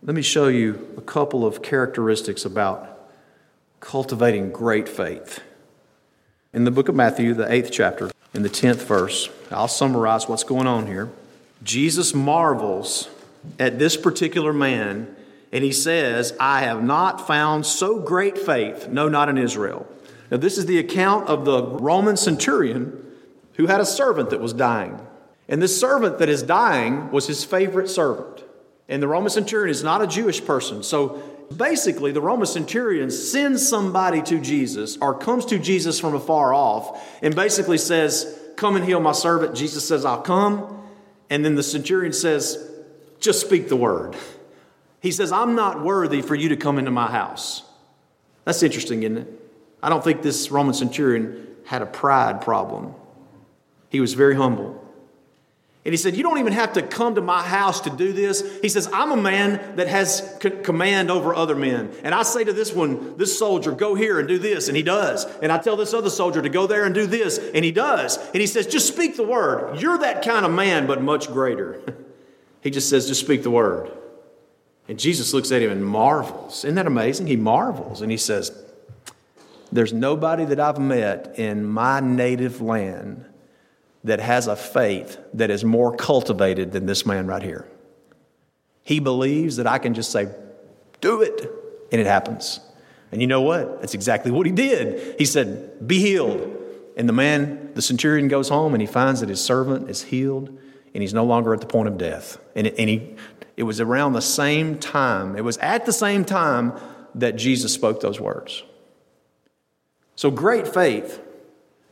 let 0.02 0.16
me 0.16 0.22
show 0.22 0.48
you 0.48 0.94
a 0.96 1.00
couple 1.00 1.46
of 1.46 1.62
characteristics 1.62 2.44
about 2.44 3.08
cultivating 3.78 4.50
great 4.50 4.88
faith. 4.88 5.40
In 6.52 6.64
the 6.64 6.72
book 6.72 6.88
of 6.88 6.96
Matthew, 6.96 7.32
the 7.34 7.50
eighth 7.50 7.70
chapter, 7.70 8.10
in 8.34 8.42
the 8.42 8.50
10th 8.50 8.86
verse, 8.86 9.28
I'll 9.50 9.68
summarize 9.68 10.28
what's 10.28 10.44
going 10.44 10.66
on 10.66 10.86
here. 10.86 11.10
Jesus 11.62 12.12
marvels 12.12 13.08
at 13.58 13.78
this 13.78 13.96
particular 13.96 14.52
man, 14.52 15.14
and 15.52 15.62
he 15.62 15.72
says, 15.72 16.34
I 16.40 16.62
have 16.62 16.82
not 16.82 17.26
found 17.26 17.66
so 17.66 18.00
great 18.00 18.36
faith, 18.36 18.88
no, 18.88 19.08
not 19.08 19.28
in 19.28 19.38
Israel. 19.38 19.86
Now, 20.32 20.38
this 20.38 20.56
is 20.56 20.64
the 20.64 20.78
account 20.78 21.28
of 21.28 21.44
the 21.44 21.62
Roman 21.62 22.16
centurion 22.16 23.04
who 23.56 23.66
had 23.66 23.82
a 23.82 23.84
servant 23.84 24.30
that 24.30 24.40
was 24.40 24.54
dying. 24.54 24.98
And 25.46 25.60
this 25.60 25.78
servant 25.78 26.20
that 26.20 26.30
is 26.30 26.42
dying 26.42 27.10
was 27.10 27.26
his 27.26 27.44
favorite 27.44 27.90
servant. 27.90 28.42
And 28.88 29.02
the 29.02 29.08
Roman 29.08 29.28
centurion 29.28 29.68
is 29.68 29.84
not 29.84 30.00
a 30.00 30.06
Jewish 30.06 30.42
person. 30.42 30.82
So 30.84 31.22
basically, 31.54 32.12
the 32.12 32.22
Roman 32.22 32.46
centurion 32.46 33.10
sends 33.10 33.68
somebody 33.68 34.22
to 34.22 34.40
Jesus 34.40 34.96
or 35.02 35.12
comes 35.12 35.44
to 35.46 35.58
Jesus 35.58 36.00
from 36.00 36.14
afar 36.14 36.54
off 36.54 37.06
and 37.20 37.36
basically 37.36 37.76
says, 37.76 38.40
Come 38.56 38.76
and 38.76 38.86
heal 38.86 39.00
my 39.00 39.12
servant. 39.12 39.54
Jesus 39.54 39.86
says, 39.86 40.06
I'll 40.06 40.22
come. 40.22 40.82
And 41.28 41.44
then 41.44 41.56
the 41.56 41.62
centurion 41.62 42.14
says, 42.14 42.70
Just 43.20 43.42
speak 43.42 43.68
the 43.68 43.76
word. 43.76 44.16
He 45.00 45.10
says, 45.10 45.30
I'm 45.30 45.54
not 45.54 45.84
worthy 45.84 46.22
for 46.22 46.34
you 46.34 46.48
to 46.48 46.56
come 46.56 46.78
into 46.78 46.90
my 46.90 47.10
house. 47.10 47.64
That's 48.46 48.62
interesting, 48.62 49.02
isn't 49.02 49.18
it? 49.18 49.41
I 49.82 49.88
don't 49.88 50.02
think 50.02 50.22
this 50.22 50.50
Roman 50.50 50.74
centurion 50.74 51.48
had 51.64 51.82
a 51.82 51.86
pride 51.86 52.40
problem. 52.40 52.94
He 53.88 54.00
was 54.00 54.14
very 54.14 54.34
humble. 54.34 54.82
And 55.84 55.92
he 55.92 55.96
said, 55.96 56.16
You 56.16 56.22
don't 56.22 56.38
even 56.38 56.52
have 56.52 56.74
to 56.74 56.82
come 56.82 57.16
to 57.16 57.20
my 57.20 57.42
house 57.42 57.80
to 57.82 57.90
do 57.90 58.12
this. 58.12 58.60
He 58.60 58.68
says, 58.68 58.88
I'm 58.92 59.10
a 59.10 59.16
man 59.16 59.76
that 59.76 59.88
has 59.88 60.38
c- 60.40 60.50
command 60.50 61.10
over 61.10 61.34
other 61.34 61.56
men. 61.56 61.92
And 62.04 62.14
I 62.14 62.22
say 62.22 62.44
to 62.44 62.52
this 62.52 62.72
one, 62.72 63.16
this 63.16 63.36
soldier, 63.36 63.72
go 63.72 63.96
here 63.96 64.20
and 64.20 64.28
do 64.28 64.38
this. 64.38 64.68
And 64.68 64.76
he 64.76 64.84
does. 64.84 65.24
And 65.40 65.50
I 65.50 65.58
tell 65.58 65.76
this 65.76 65.92
other 65.92 66.10
soldier 66.10 66.40
to 66.40 66.48
go 66.48 66.68
there 66.68 66.84
and 66.84 66.94
do 66.94 67.06
this. 67.06 67.38
And 67.38 67.64
he 67.64 67.72
does. 67.72 68.16
And 68.16 68.36
he 68.36 68.46
says, 68.46 68.68
Just 68.68 68.86
speak 68.86 69.16
the 69.16 69.24
word. 69.24 69.80
You're 69.80 69.98
that 69.98 70.24
kind 70.24 70.46
of 70.46 70.52
man, 70.52 70.86
but 70.86 71.02
much 71.02 71.26
greater. 71.26 71.82
he 72.60 72.70
just 72.70 72.88
says, 72.88 73.08
Just 73.08 73.20
speak 73.20 73.42
the 73.42 73.50
word. 73.50 73.90
And 74.86 75.00
Jesus 75.00 75.34
looks 75.34 75.50
at 75.50 75.62
him 75.62 75.70
and 75.70 75.84
marvels. 75.84 76.64
Isn't 76.64 76.76
that 76.76 76.86
amazing? 76.86 77.26
He 77.26 77.36
marvels. 77.36 78.02
And 78.02 78.10
he 78.10 78.16
says, 78.16 78.52
there's 79.72 79.92
nobody 79.92 80.44
that 80.44 80.60
I've 80.60 80.78
met 80.78 81.38
in 81.38 81.64
my 81.64 82.00
native 82.00 82.60
land 82.60 83.24
that 84.04 84.20
has 84.20 84.46
a 84.46 84.56
faith 84.56 85.18
that 85.34 85.50
is 85.50 85.64
more 85.64 85.96
cultivated 85.96 86.72
than 86.72 86.86
this 86.86 87.06
man 87.06 87.26
right 87.26 87.42
here. 87.42 87.66
He 88.82 89.00
believes 89.00 89.56
that 89.56 89.66
I 89.66 89.78
can 89.78 89.94
just 89.94 90.10
say, 90.10 90.28
do 91.00 91.22
it, 91.22 91.40
and 91.90 92.00
it 92.00 92.06
happens. 92.06 92.60
And 93.12 93.20
you 93.20 93.26
know 93.26 93.42
what? 93.42 93.80
That's 93.80 93.94
exactly 93.94 94.30
what 94.30 94.46
he 94.46 94.52
did. 94.52 95.16
He 95.18 95.24
said, 95.24 95.86
Be 95.86 95.98
healed. 95.98 96.58
And 96.96 97.08
the 97.08 97.12
man, 97.12 97.72
the 97.74 97.82
centurion, 97.82 98.28
goes 98.28 98.48
home 98.48 98.74
and 98.74 98.80
he 98.80 98.86
finds 98.86 99.20
that 99.20 99.28
his 99.28 99.42
servant 99.42 99.88
is 99.88 100.02
healed 100.02 100.48
and 100.94 101.02
he's 101.02 101.14
no 101.14 101.24
longer 101.24 101.54
at 101.54 101.60
the 101.60 101.66
point 101.66 101.88
of 101.88 101.96
death. 101.96 102.38
And, 102.54 102.66
it, 102.66 102.74
and 102.78 102.88
he, 102.88 103.14
it 103.56 103.62
was 103.62 103.80
around 103.80 104.12
the 104.12 104.20
same 104.20 104.78
time, 104.78 105.36
it 105.36 105.44
was 105.44 105.58
at 105.58 105.86
the 105.86 105.92
same 105.92 106.24
time 106.24 106.72
that 107.14 107.36
Jesus 107.36 107.72
spoke 107.72 108.00
those 108.00 108.20
words. 108.20 108.62
So, 110.16 110.30
great 110.30 110.68
faith, 110.68 111.20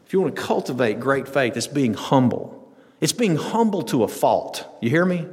if 0.07 0.13
you 0.13 0.21
want 0.21 0.37
to 0.37 0.43
cultivate 0.43 1.01
great 1.01 1.29
faith, 1.29 1.57
it's 1.57 1.67
being 1.67 1.95
humble. 1.95 2.57
It's 3.01 3.13
being 3.13 3.37
humble 3.37 3.83
to 3.85 4.05
a 4.05 4.09
fault. 4.09 4.67
You 4.81 4.91
hear 4.91 5.05
me? 5.05 5.27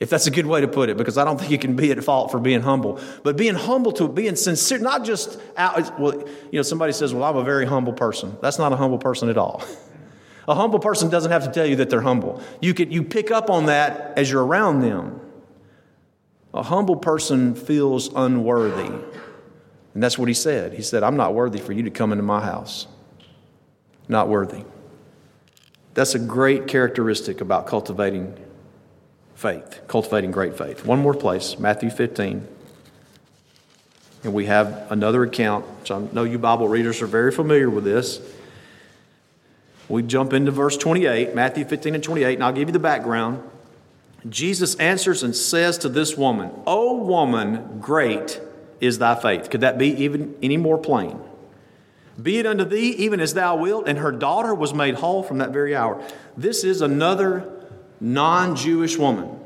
If 0.00 0.10
that's 0.10 0.26
a 0.26 0.30
good 0.30 0.46
way 0.46 0.60
to 0.60 0.68
put 0.68 0.90
it, 0.90 0.96
because 0.96 1.16
I 1.16 1.24
don't 1.24 1.38
think 1.38 1.50
you 1.50 1.58
can 1.58 1.76
be 1.76 1.90
at 1.90 2.02
fault 2.04 2.30
for 2.30 2.38
being 2.38 2.60
humble. 2.60 3.00
But 3.22 3.36
being 3.36 3.54
humble 3.54 3.92
to 3.92 4.08
being 4.08 4.36
sincere, 4.36 4.78
not 4.78 5.04
just 5.04 5.40
out, 5.56 5.98
well, 5.98 6.18
you 6.50 6.58
know, 6.58 6.62
somebody 6.62 6.92
says, 6.92 7.14
Well, 7.14 7.24
I'm 7.24 7.36
a 7.36 7.44
very 7.44 7.64
humble 7.64 7.92
person. 7.92 8.36
That's 8.42 8.58
not 8.58 8.72
a 8.72 8.76
humble 8.76 8.98
person 8.98 9.28
at 9.28 9.38
all. 9.38 9.64
A 10.46 10.54
humble 10.54 10.78
person 10.78 11.08
doesn't 11.08 11.30
have 11.30 11.44
to 11.44 11.50
tell 11.50 11.64
you 11.64 11.76
that 11.76 11.88
they're 11.88 12.02
humble. 12.02 12.42
You, 12.60 12.74
can, 12.74 12.92
you 12.92 13.02
pick 13.02 13.30
up 13.30 13.48
on 13.48 13.64
that 13.64 14.18
as 14.18 14.30
you're 14.30 14.44
around 14.44 14.80
them. 14.80 15.18
A 16.52 16.62
humble 16.62 16.96
person 16.96 17.54
feels 17.54 18.12
unworthy. 18.14 18.92
And 19.94 20.02
that's 20.02 20.18
what 20.18 20.28
he 20.28 20.34
said. 20.34 20.74
He 20.74 20.82
said, 20.82 21.02
I'm 21.02 21.16
not 21.16 21.34
worthy 21.34 21.60
for 21.60 21.72
you 21.72 21.84
to 21.84 21.90
come 21.90 22.12
into 22.12 22.24
my 22.24 22.40
house. 22.44 22.88
Not 24.08 24.28
worthy. 24.28 24.64
That's 25.94 26.16
a 26.16 26.18
great 26.18 26.66
characteristic 26.66 27.40
about 27.40 27.66
cultivating 27.66 28.36
faith, 29.36 29.80
cultivating 29.86 30.32
great 30.32 30.58
faith. 30.58 30.84
One 30.84 30.98
more 30.98 31.14
place, 31.14 31.58
Matthew 31.58 31.90
15. 31.90 32.48
And 34.24 34.34
we 34.34 34.46
have 34.46 34.90
another 34.90 35.22
account, 35.22 35.66
which 35.80 35.90
I 35.90 36.00
know 36.12 36.24
you 36.24 36.38
Bible 36.38 36.66
readers 36.66 37.00
are 37.00 37.06
very 37.06 37.30
familiar 37.30 37.70
with 37.70 37.84
this. 37.84 38.20
We 39.88 40.02
jump 40.02 40.32
into 40.32 40.50
verse 40.50 40.76
28, 40.76 41.34
Matthew 41.34 41.64
15 41.64 41.94
and 41.94 42.02
28, 42.02 42.34
and 42.34 42.42
I'll 42.42 42.52
give 42.52 42.68
you 42.68 42.72
the 42.72 42.78
background. 42.78 43.42
Jesus 44.28 44.74
answers 44.76 45.22
and 45.22 45.36
says 45.36 45.76
to 45.78 45.90
this 45.90 46.16
woman, 46.16 46.50
O 46.66 46.96
woman, 46.96 47.80
great 47.80 48.40
is 48.80 48.98
thy 48.98 49.14
faith. 49.14 49.50
Could 49.50 49.62
that 49.62 49.78
be 49.78 49.88
even 50.04 50.36
any 50.42 50.56
more 50.56 50.78
plain? 50.78 51.20
Be 52.20 52.38
it 52.38 52.46
unto 52.46 52.64
thee 52.64 52.90
even 52.90 53.20
as 53.20 53.34
thou 53.34 53.56
wilt. 53.56 53.88
And 53.88 53.98
her 53.98 54.12
daughter 54.12 54.54
was 54.54 54.72
made 54.72 54.94
whole 54.94 55.22
from 55.22 55.38
that 55.38 55.50
very 55.50 55.74
hour. 55.74 56.02
This 56.36 56.64
is 56.64 56.80
another 56.80 57.50
non 58.00 58.56
Jewish 58.56 58.96
woman, 58.96 59.38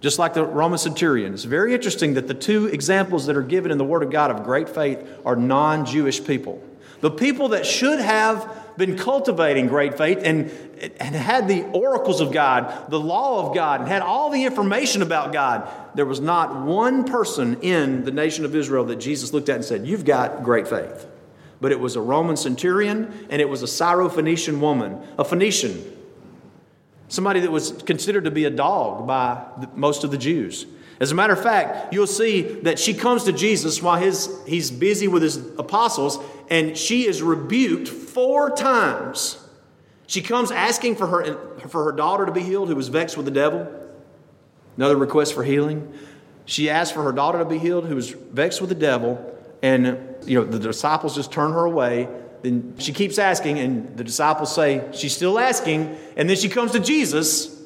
just 0.00 0.18
like 0.18 0.34
the 0.34 0.44
Roman 0.44 0.78
centurion. 0.78 1.32
It's 1.32 1.44
very 1.44 1.74
interesting 1.74 2.14
that 2.14 2.28
the 2.28 2.34
two 2.34 2.66
examples 2.66 3.26
that 3.26 3.36
are 3.36 3.42
given 3.42 3.70
in 3.70 3.78
the 3.78 3.84
Word 3.84 4.02
of 4.02 4.10
God 4.10 4.30
of 4.30 4.44
great 4.44 4.68
faith 4.68 5.06
are 5.24 5.36
non 5.36 5.86
Jewish 5.86 6.22
people. 6.24 6.62
The 7.00 7.10
people 7.10 7.50
that 7.50 7.64
should 7.64 8.00
have 8.00 8.59
been 8.76 8.96
cultivating 8.96 9.66
great 9.66 9.96
faith 9.96 10.20
and, 10.22 10.50
and 10.98 11.14
had 11.14 11.48
the 11.48 11.64
oracles 11.70 12.20
of 12.20 12.32
God, 12.32 12.90
the 12.90 13.00
law 13.00 13.46
of 13.46 13.54
God, 13.54 13.80
and 13.80 13.88
had 13.88 14.02
all 14.02 14.30
the 14.30 14.44
information 14.44 15.02
about 15.02 15.32
God, 15.32 15.68
there 15.94 16.06
was 16.06 16.20
not 16.20 16.64
one 16.64 17.04
person 17.04 17.60
in 17.60 18.04
the 18.04 18.10
nation 18.10 18.44
of 18.44 18.54
Israel 18.54 18.84
that 18.86 18.96
Jesus 18.96 19.32
looked 19.32 19.48
at 19.48 19.56
and 19.56 19.64
said, 19.64 19.86
You've 19.86 20.04
got 20.04 20.42
great 20.42 20.68
faith. 20.68 21.06
But 21.60 21.72
it 21.72 21.80
was 21.80 21.96
a 21.96 22.00
Roman 22.00 22.36
centurion 22.36 23.26
and 23.28 23.42
it 23.42 23.48
was 23.48 23.62
a 23.62 23.66
Syrophoenician 23.66 24.60
woman, 24.60 25.02
a 25.18 25.24
Phoenician, 25.24 25.84
somebody 27.08 27.40
that 27.40 27.50
was 27.50 27.72
considered 27.82 28.24
to 28.24 28.30
be 28.30 28.44
a 28.44 28.50
dog 28.50 29.06
by 29.06 29.44
most 29.74 30.04
of 30.04 30.10
the 30.10 30.18
Jews. 30.18 30.64
As 31.00 31.12
a 31.12 31.14
matter 31.14 31.32
of 31.32 31.42
fact, 31.42 31.94
you'll 31.94 32.06
see 32.06 32.42
that 32.42 32.78
she 32.78 32.92
comes 32.92 33.24
to 33.24 33.32
Jesus 33.32 33.82
while 33.82 33.98
his, 33.98 34.30
he's 34.46 34.70
busy 34.70 35.08
with 35.08 35.22
his 35.22 35.38
apostles, 35.58 36.18
and 36.50 36.76
she 36.76 37.06
is 37.06 37.22
rebuked 37.22 37.88
four 37.88 38.50
times. 38.50 39.38
She 40.06 40.20
comes 40.20 40.50
asking 40.50 40.96
for 40.96 41.06
her, 41.06 41.58
for 41.68 41.84
her 41.84 41.92
daughter 41.92 42.26
to 42.26 42.32
be 42.32 42.42
healed, 42.42 42.68
who 42.68 42.76
was 42.76 42.88
vexed 42.88 43.16
with 43.16 43.24
the 43.24 43.32
devil. 43.32 43.66
Another 44.76 44.96
request 44.96 45.32
for 45.32 45.42
healing. 45.42 45.90
She 46.44 46.68
asked 46.68 46.92
for 46.92 47.02
her 47.02 47.12
daughter 47.12 47.38
to 47.38 47.44
be 47.46 47.58
healed, 47.58 47.86
who 47.86 47.94
was 47.94 48.10
vexed 48.10 48.60
with 48.60 48.68
the 48.68 48.76
devil, 48.76 49.24
and 49.62 49.98
you 50.26 50.38
know 50.38 50.44
the 50.44 50.58
disciples 50.58 51.14
just 51.14 51.32
turn 51.32 51.52
her 51.52 51.64
away. 51.64 52.08
then 52.42 52.74
she 52.78 52.92
keeps 52.92 53.18
asking, 53.18 53.58
and 53.58 53.96
the 53.96 54.04
disciples 54.04 54.54
say, 54.54 54.84
She's 54.92 55.14
still 55.14 55.38
asking. 55.38 55.96
And 56.16 56.28
then 56.28 56.36
she 56.36 56.48
comes 56.48 56.72
to 56.72 56.80
Jesus, 56.80 57.59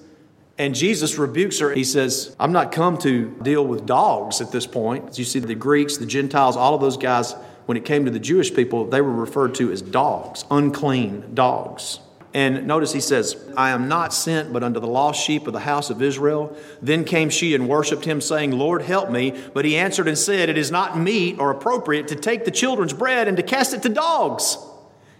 and 0.57 0.75
Jesus 0.75 1.19
rebukes 1.19 1.59
her. 1.59 1.73
He 1.73 1.85
says, 1.85 2.35
I'm 2.39 2.53
not 2.53 2.71
come 2.71 2.97
to 2.99 3.31
deal 3.43 3.67
with 3.67 3.87
dogs 3.87 4.41
at 4.41 4.53
this 4.53 4.67
point. 4.67 5.19
You 5.19 5.25
see, 5.25 5.41
the 5.41 5.55
Greeks, 5.55 5.97
the 5.97 6.07
Gentiles, 6.07 6.57
all 6.57 6.75
of 6.75 6.81
those 6.81 6.97
guys, 6.97 7.35
when 7.67 7.77
it 7.77 7.85
came 7.85 8.05
to 8.05 8.11
the 8.11 8.21
Jewish 8.21 8.55
people, 8.55 8.85
they 8.85 9.01
were 9.01 9.13
referred 9.13 9.55
to 9.57 9.73
as 9.73 9.83
dogs, 9.83 10.45
unclean 10.51 11.35
dogs. 11.35 11.99
And 12.35 12.67
notice 12.67 12.93
he 12.93 13.01
says, 13.01 13.37
I 13.57 13.71
am 13.71 13.89
not 13.89 14.13
sent 14.13 14.53
but 14.53 14.65
unto 14.65 14.81
the 14.81 14.89
lost 14.89 15.25
sheep 15.25 15.47
of 15.47 15.53
the 15.53 15.61
house 15.61 15.89
of 15.91 16.03
Israel. 16.03 16.57
Then 16.83 17.05
came 17.05 17.31
she 17.31 17.55
and 17.55 17.69
worshipped 17.69 18.05
him, 18.05 18.21
saying, 18.21 18.51
Lord, 18.51 18.83
help 18.83 19.11
me. 19.11 19.35
But 19.55 19.65
he 19.65 19.77
answered 19.77 20.09
and 20.09 20.19
said, 20.19 20.49
It 20.49 20.59
is 20.59 20.71
not 20.71 20.99
meet 20.99 21.39
or 21.39 21.53
appropriate 21.53 22.09
to 22.09 22.17
take 22.17 22.45
the 22.45 22.51
children's 22.51 22.93
bread 22.93 23.29
and 23.29 23.37
to 23.37 23.43
cast 23.43 23.73
it 23.73 23.83
to 23.83 23.89
dogs. 23.89 24.59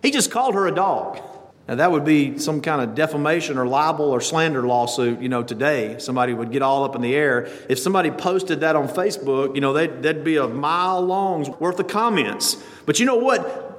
He 0.03 0.11
just 0.11 0.33
called 0.33 0.55
her 0.55 0.67
a 0.67 0.75
dog. 0.75 1.21
Now, 1.67 1.77
that 1.77 1.91
would 1.91 2.05
be 2.05 2.39
some 2.39 2.61
kind 2.61 2.83
of 2.83 2.95
defamation 2.95 3.57
or 3.57 3.67
libel 3.67 4.11
or 4.11 4.21
slander 4.21 4.67
lawsuit, 4.67 5.21
you 5.23 5.31
know, 5.31 5.43
today. 5.43 5.97
Somebody 5.99 6.35
would 6.35 6.53
get 6.53 6.61
all 6.61 6.85
up 6.85 6.95
in 6.95 7.01
the 7.01 7.15
air. 7.15 7.49
If 7.71 7.79
somebody 7.79 8.11
posted 8.11 8.61
that 8.61 8.77
on 8.77 8.87
Facebook, 8.87 9.55
you 9.55 9.63
know, 9.63 9.73
there'd 9.73 10.25
be 10.25 10.37
a 10.37 10.47
mile 10.47 11.01
long's 11.01 11.49
worth 11.49 11.81
of 11.81 11.89
comments. 11.89 12.63
But 12.85 13.01
you 13.01 13.07
know 13.07 13.17
what? 13.17 13.71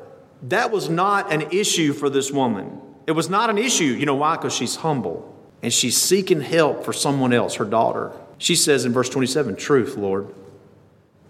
That 0.49 0.71
was 0.71 0.89
not 0.89 1.31
an 1.31 1.51
issue 1.51 1.93
for 1.93 2.09
this 2.09 2.31
woman. 2.31 2.81
It 3.05 3.11
was 3.11 3.29
not 3.29 3.51
an 3.51 3.59
issue. 3.59 3.83
You 3.83 4.07
know 4.07 4.15
why? 4.15 4.35
Because 4.35 4.53
she's 4.53 4.77
humble 4.77 5.31
and 5.61 5.71
she's 5.71 5.95
seeking 5.95 6.41
help 6.41 6.83
for 6.83 6.93
someone 6.93 7.33
else, 7.33 7.55
her 7.55 7.65
daughter. 7.65 8.11
She 8.39 8.55
says 8.55 8.85
in 8.85 8.93
verse 8.93 9.09
27, 9.09 9.55
Truth, 9.55 9.95
Lord. 9.95 10.33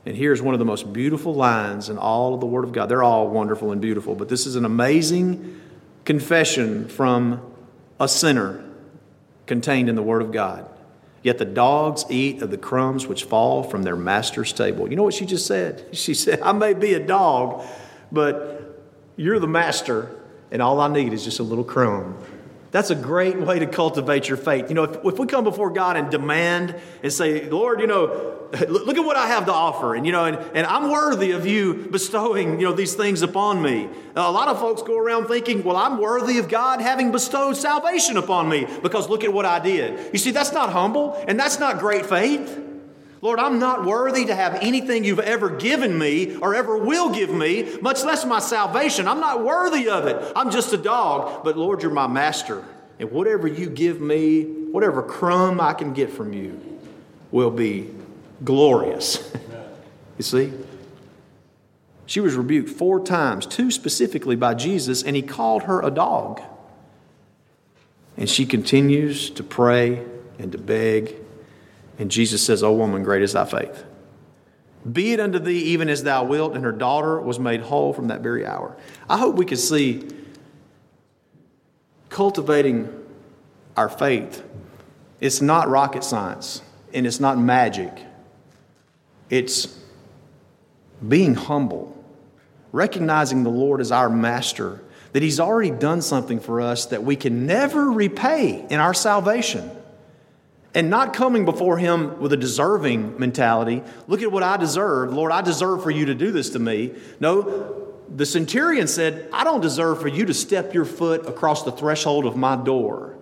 And 0.06 0.16
here's 0.16 0.42
one 0.42 0.54
of 0.54 0.60
the 0.60 0.66
most 0.66 0.94
beautiful 0.94 1.34
lines 1.34 1.90
in 1.90 1.98
all 1.98 2.34
of 2.34 2.40
the 2.40 2.46
Word 2.46 2.64
of 2.64 2.72
God. 2.72 2.88
They're 2.88 3.04
all 3.04 3.28
wonderful 3.28 3.72
and 3.72 3.82
beautiful, 3.82 4.16
but 4.16 4.30
this 4.30 4.46
is 4.46 4.56
an 4.56 4.64
amazing 4.64 5.62
confession 6.06 6.88
from 6.88 7.42
a 8.00 8.08
sinner 8.08 8.64
contained 9.48 9.90
in 9.90 9.96
the 9.96 10.04
Word 10.04 10.22
of 10.22 10.32
God. 10.32 10.70
Yet 11.24 11.40
the 11.40 11.46
dogs 11.46 12.06
eat 12.10 12.44
of 12.44 12.52
the 12.52 12.58
crumbs 12.58 13.08
which 13.08 13.24
fall 13.24 13.64
from 13.64 13.82
their 13.82 13.96
master's 13.96 14.54
table. 14.54 14.88
You 14.88 14.96
know 14.96 15.04
what 15.04 15.16
she 15.16 15.26
just 15.26 15.48
said? 15.48 15.84
She 15.94 16.14
said, 16.14 16.42
I 16.42 16.52
may 16.52 16.74
be 16.74 16.94
a 16.94 17.00
dog, 17.00 17.66
but 18.12 18.84
you're 19.16 19.40
the 19.40 19.48
master, 19.48 20.16
and 20.52 20.62
all 20.62 20.80
I 20.80 20.88
need 20.88 21.14
is 21.14 21.24
just 21.24 21.40
a 21.40 21.44
little 21.44 21.64
crumb. 21.64 22.18
That's 22.70 22.90
a 22.90 22.96
great 22.96 23.40
way 23.40 23.60
to 23.60 23.66
cultivate 23.66 24.28
your 24.28 24.38
faith. 24.38 24.70
You 24.70 24.76
know, 24.76 24.84
if, 24.84 25.04
if 25.04 25.18
we 25.18 25.26
come 25.26 25.46
before 25.46 25.70
God 25.72 25.98
and 25.98 26.12
demand 26.12 26.76
and 27.02 27.12
say, 27.12 27.50
Lord, 27.50 27.80
you 27.80 27.88
know, 27.88 28.45
look 28.70 28.98
at 28.98 29.06
what 29.06 29.18
I 29.18 29.28
have 29.28 29.46
to 29.46 29.54
offer, 29.54 29.96
and 29.96 30.06
you 30.06 30.12
know, 30.12 30.26
and, 30.26 30.38
and 30.54 30.66
I'm 30.68 30.90
worthy 30.90 31.32
of 31.32 31.46
you 31.46 31.88
bestowing, 31.92 32.60
you 32.60 32.68
know, 32.68 32.74
these 32.74 32.94
things 32.94 33.22
upon 33.22 33.62
me. 33.62 33.86
Uh, 34.16 34.22
a 34.22 34.32
lot 34.32 34.48
of 34.48 34.60
folks 34.60 34.82
go 34.82 34.98
around 34.98 35.28
thinking, 35.28 35.64
well, 35.64 35.76
I'm 35.76 35.98
worthy 35.98 36.38
of 36.38 36.48
God 36.48 36.82
having 36.82 37.12
bestowed 37.12 37.58
salvation 37.58 38.18
upon 38.18 38.48
me 38.48 38.68
because 38.82 39.10
look 39.10 39.24
at 39.24 39.34
what 39.34 39.46
I 39.46 39.60
did. 39.60 40.14
You 40.14 40.20
see, 40.20 40.32
that's 40.32 40.54
not 40.54 40.72
humble 40.72 41.22
and 41.28 41.40
that's 41.40 41.60
not 41.60 41.80
great 41.80 42.06
faith. 42.06 42.62
Lord, 43.22 43.40
I'm 43.40 43.60
not 43.60 43.86
worthy 43.86 44.26
to 44.26 44.36
have 44.36 44.56
anything 44.62 45.04
you've 45.04 45.20
ever 45.20 45.50
given 45.50 45.98
me 45.98 46.36
or 46.36 46.54
ever 46.54 46.78
will 46.78 47.10
give 47.10 47.32
me, 47.32 47.78
much 47.82 48.04
less 48.04 48.24
my 48.26 48.40
salvation. 48.40 49.08
I'm 49.08 49.20
not 49.20 49.44
worthy 49.44 49.90
of 49.90 50.06
it. 50.06 50.32
I'm 50.36 50.52
just 50.52 50.72
a 50.74 50.78
dog. 50.78 51.44
But 51.44 51.58
Lord, 51.58 51.82
you're 51.82 51.92
my 51.92 52.08
master. 52.08 52.64
And 53.00 53.12
whatever 53.12 53.48
you 53.48 53.68
give 53.68 54.00
me, 54.00 54.44
whatever 54.44 55.02
crumb 55.02 55.60
I 55.60 55.74
can 55.74 55.94
get 55.94 56.12
from 56.12 56.34
you, 56.34 56.62
will 57.32 57.52
be 57.52 57.90
glorious. 58.44 59.32
you 60.18 60.24
see? 60.24 60.54
She 62.06 62.20
was 62.20 62.36
rebuked 62.36 62.70
four 62.70 63.00
times, 63.00 63.46
two 63.46 63.72
specifically 63.72 64.36
by 64.36 64.54
Jesus, 64.54 65.02
and 65.02 65.16
he 65.16 65.22
called 65.22 65.64
her 65.64 65.82
a 65.82 65.90
dog. 65.90 66.42
And 68.18 68.30
she 68.30 68.46
continues 68.46 69.30
to 69.32 69.44
pray 69.44 70.06
and 70.38 70.52
to 70.52 70.58
beg 70.58 71.16
and 71.98 72.12
Jesus 72.12 72.44
says, 72.44 72.64
O 72.64 72.74
woman, 72.74 73.04
great 73.04 73.22
is 73.22 73.34
thy 73.34 73.46
faith. 73.46 73.86
Be 74.92 75.14
it 75.14 75.20
unto 75.20 75.40
thee 75.40 75.60
even 75.60 75.90
as 75.90 76.04
thou 76.04 76.24
wilt. 76.24 76.54
And 76.56 76.64
her 76.64 76.72
daughter 76.72 77.20
was 77.20 77.40
made 77.40 77.62
whole 77.62 77.94
from 77.94 78.10
that 78.10 78.22
very 78.22 78.46
hour. 78.46 78.76
I 79.10 79.18
hope 79.18 79.36
we 79.36 79.46
can 79.46 79.58
see 79.58 80.08
cultivating 82.10 82.90
our 83.76 83.90
faith. 83.90 84.44
It's 85.20 85.42
not 85.42 85.70
rocket 85.70 86.04
science 86.04 86.62
and 86.94 87.08
it's 87.08 87.20
not 87.20 87.38
magic. 87.38 87.92
It's 89.30 89.80
being 91.08 91.36
humble, 91.36 91.96
recognizing 92.72 93.44
the 93.44 93.50
Lord 93.50 93.82
as 93.82 93.92
our 93.92 94.10
master, 94.10 94.82
that 95.14 95.24
He's 95.24 95.40
already 95.40 95.72
done 95.72 96.02
something 96.02 96.40
for 96.40 96.62
us 96.62 96.88
that 96.88 97.04
we 97.04 97.16
can 97.16 97.46
never 97.46 97.92
repay 97.92 98.66
in 98.70 98.80
our 98.80 98.94
salvation 98.94 99.72
and 100.76 100.90
not 100.90 101.14
coming 101.14 101.46
before 101.46 101.78
him 101.78 102.20
with 102.20 102.34
a 102.34 102.38
deserving 102.38 103.18
mentality. 103.18 103.82
Look 104.08 104.22
at 104.22 104.32
what 104.32 104.44
I 104.44 104.58
deserve. 104.58 105.14
Lord, 105.14 105.32
I 105.32 105.42
deserve 105.42 105.82
for 105.82 105.90
you 105.90 106.08
to 106.08 106.14
do 106.14 106.32
this 106.32 106.50
to 106.52 106.60
me. 106.60 106.94
No, 107.22 107.94
the 108.14 108.26
centurion 108.26 108.88
said, 108.88 109.30
I 109.32 109.46
don't 109.46 109.62
deserve 109.62 110.02
for 110.02 110.10
you 110.10 110.26
to 110.26 110.34
step 110.34 110.74
your 110.74 110.84
foot 110.84 111.26
across 111.28 111.64
the 111.64 111.72
threshold 111.72 112.26
of 112.26 112.36
my 112.36 112.58
door. 112.58 113.16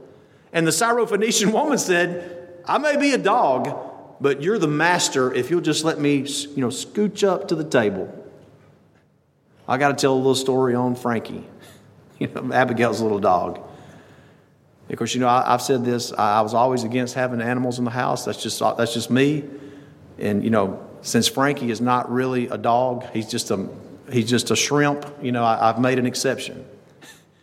And 0.52 0.66
the 0.66 0.72
Syrophoenician 0.72 1.52
woman 1.54 1.78
said, 1.78 2.60
I 2.66 2.80
may 2.80 2.98
be 2.98 3.12
a 3.12 3.20
dog, 3.20 3.68
but 4.24 4.42
you're 4.42 4.58
the 4.58 4.70
master 4.70 5.34
if 5.34 5.52
you'll 5.52 5.60
just 5.60 5.84
let 5.84 6.00
me, 6.00 6.20
you 6.20 6.62
know, 6.62 6.70
scooch 6.70 7.28
up 7.28 7.50
to 7.50 7.56
the 7.56 7.64
table. 7.66 8.08
I 9.68 9.78
got 9.78 9.90
to 9.90 10.02
tell 10.02 10.14
a 10.14 10.16
little 10.16 10.34
story 10.34 10.76
on 10.76 10.96
Frankie, 10.96 11.44
you 12.20 12.28
know, 12.28 12.54
Abigail's 12.54 13.02
little 13.02 13.20
dog. 13.20 13.60
Of 14.90 14.98
course, 14.98 15.14
you 15.14 15.20
know, 15.20 15.28
I, 15.28 15.52
have 15.52 15.62
said 15.62 15.84
this. 15.84 16.14
I, 16.14 16.40
I, 16.40 16.42
was 16.42 16.54
always 16.54 16.86
against 16.86 17.16
having 17.16 17.42
animals 17.42 17.80
in 17.80 17.86
the 17.86 17.92
house. 17.92 18.24
That's 18.24 18.42
just 18.42 18.60
that's 18.60 18.94
just 18.94 19.12
me. 19.12 19.44
And 20.18 20.42
you 20.42 20.52
know, 20.52 20.88
since 21.02 21.28
Frankie 21.28 21.70
is 21.70 21.82
not 21.82 22.10
really 22.10 22.48
a 22.48 22.58
dog, 22.58 23.06
he's 23.12 23.30
just 23.30 23.52
a 23.52 23.68
he's 24.10 24.30
just 24.30 24.52
a 24.52 24.56
shrimp. 24.56 25.06
You 25.22 25.34
know, 25.34 25.44
I, 25.44 25.68
have 25.68 25.80
made 25.80 26.00
an 26.00 26.06
exception. 26.06 26.66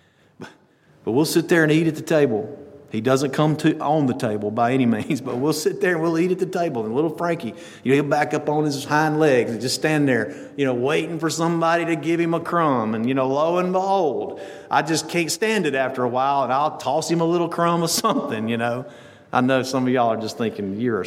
but 0.38 1.12
we'll 1.12 1.26
sit 1.26 1.48
there 1.50 1.62
and 1.62 1.72
eat 1.72 1.88
at 1.88 1.96
the 1.96 2.02
table. 2.02 2.56
He 2.90 3.00
doesn't 3.00 3.30
come 3.30 3.56
to 3.58 3.78
on 3.78 4.06
the 4.06 4.14
table 4.14 4.50
by 4.50 4.72
any 4.72 4.84
means, 4.84 5.20
but 5.22 5.36
we'll 5.36 5.52
sit 5.52 5.80
there 5.80 5.94
and 5.94 6.02
we'll 6.02 6.18
eat 6.18 6.32
at 6.32 6.38
the 6.38 6.46
table. 6.46 6.84
And 6.84 6.94
little 6.94 7.16
Frankie, 7.16 7.54
you 7.84 7.90
know, 7.92 8.02
he'll 8.02 8.10
back 8.10 8.34
up 8.34 8.48
on 8.48 8.64
his 8.64 8.84
hind 8.84 9.20
legs 9.20 9.52
and 9.52 9.60
just 9.60 9.76
stand 9.76 10.08
there, 10.08 10.34
you 10.56 10.64
know, 10.64 10.74
waiting 10.74 11.18
for 11.18 11.30
somebody 11.30 11.84
to 11.86 11.96
give 11.96 12.18
him 12.18 12.34
a 12.34 12.40
crumb. 12.40 12.94
And, 12.94 13.08
you 13.08 13.14
know, 13.14 13.28
lo 13.28 13.58
and 13.58 13.72
behold, 13.72 14.40
I 14.70 14.82
just 14.82 15.08
can't 15.08 15.30
stand 15.30 15.66
it 15.66 15.74
after 15.74 16.02
a 16.02 16.08
while, 16.08 16.42
and 16.44 16.52
I'll 16.52 16.76
toss 16.78 17.10
him 17.10 17.20
a 17.20 17.26
little 17.26 17.48
crumb 17.48 17.82
of 17.82 17.90
something, 17.90 18.48
you 18.48 18.56
know. 18.56 18.86
I 19.32 19.40
know 19.40 19.62
some 19.62 19.86
of 19.86 19.92
y'all 19.92 20.08
are 20.08 20.20
just 20.20 20.38
thinking, 20.38 20.80
you're 20.80 21.02
a 21.02 21.06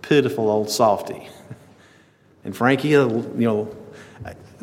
pitiful 0.00 0.50
old 0.50 0.70
softy. 0.70 1.28
and 2.44 2.56
Frankie, 2.56 2.96
uh, 2.96 3.06
you 3.06 3.34
know, 3.36 3.76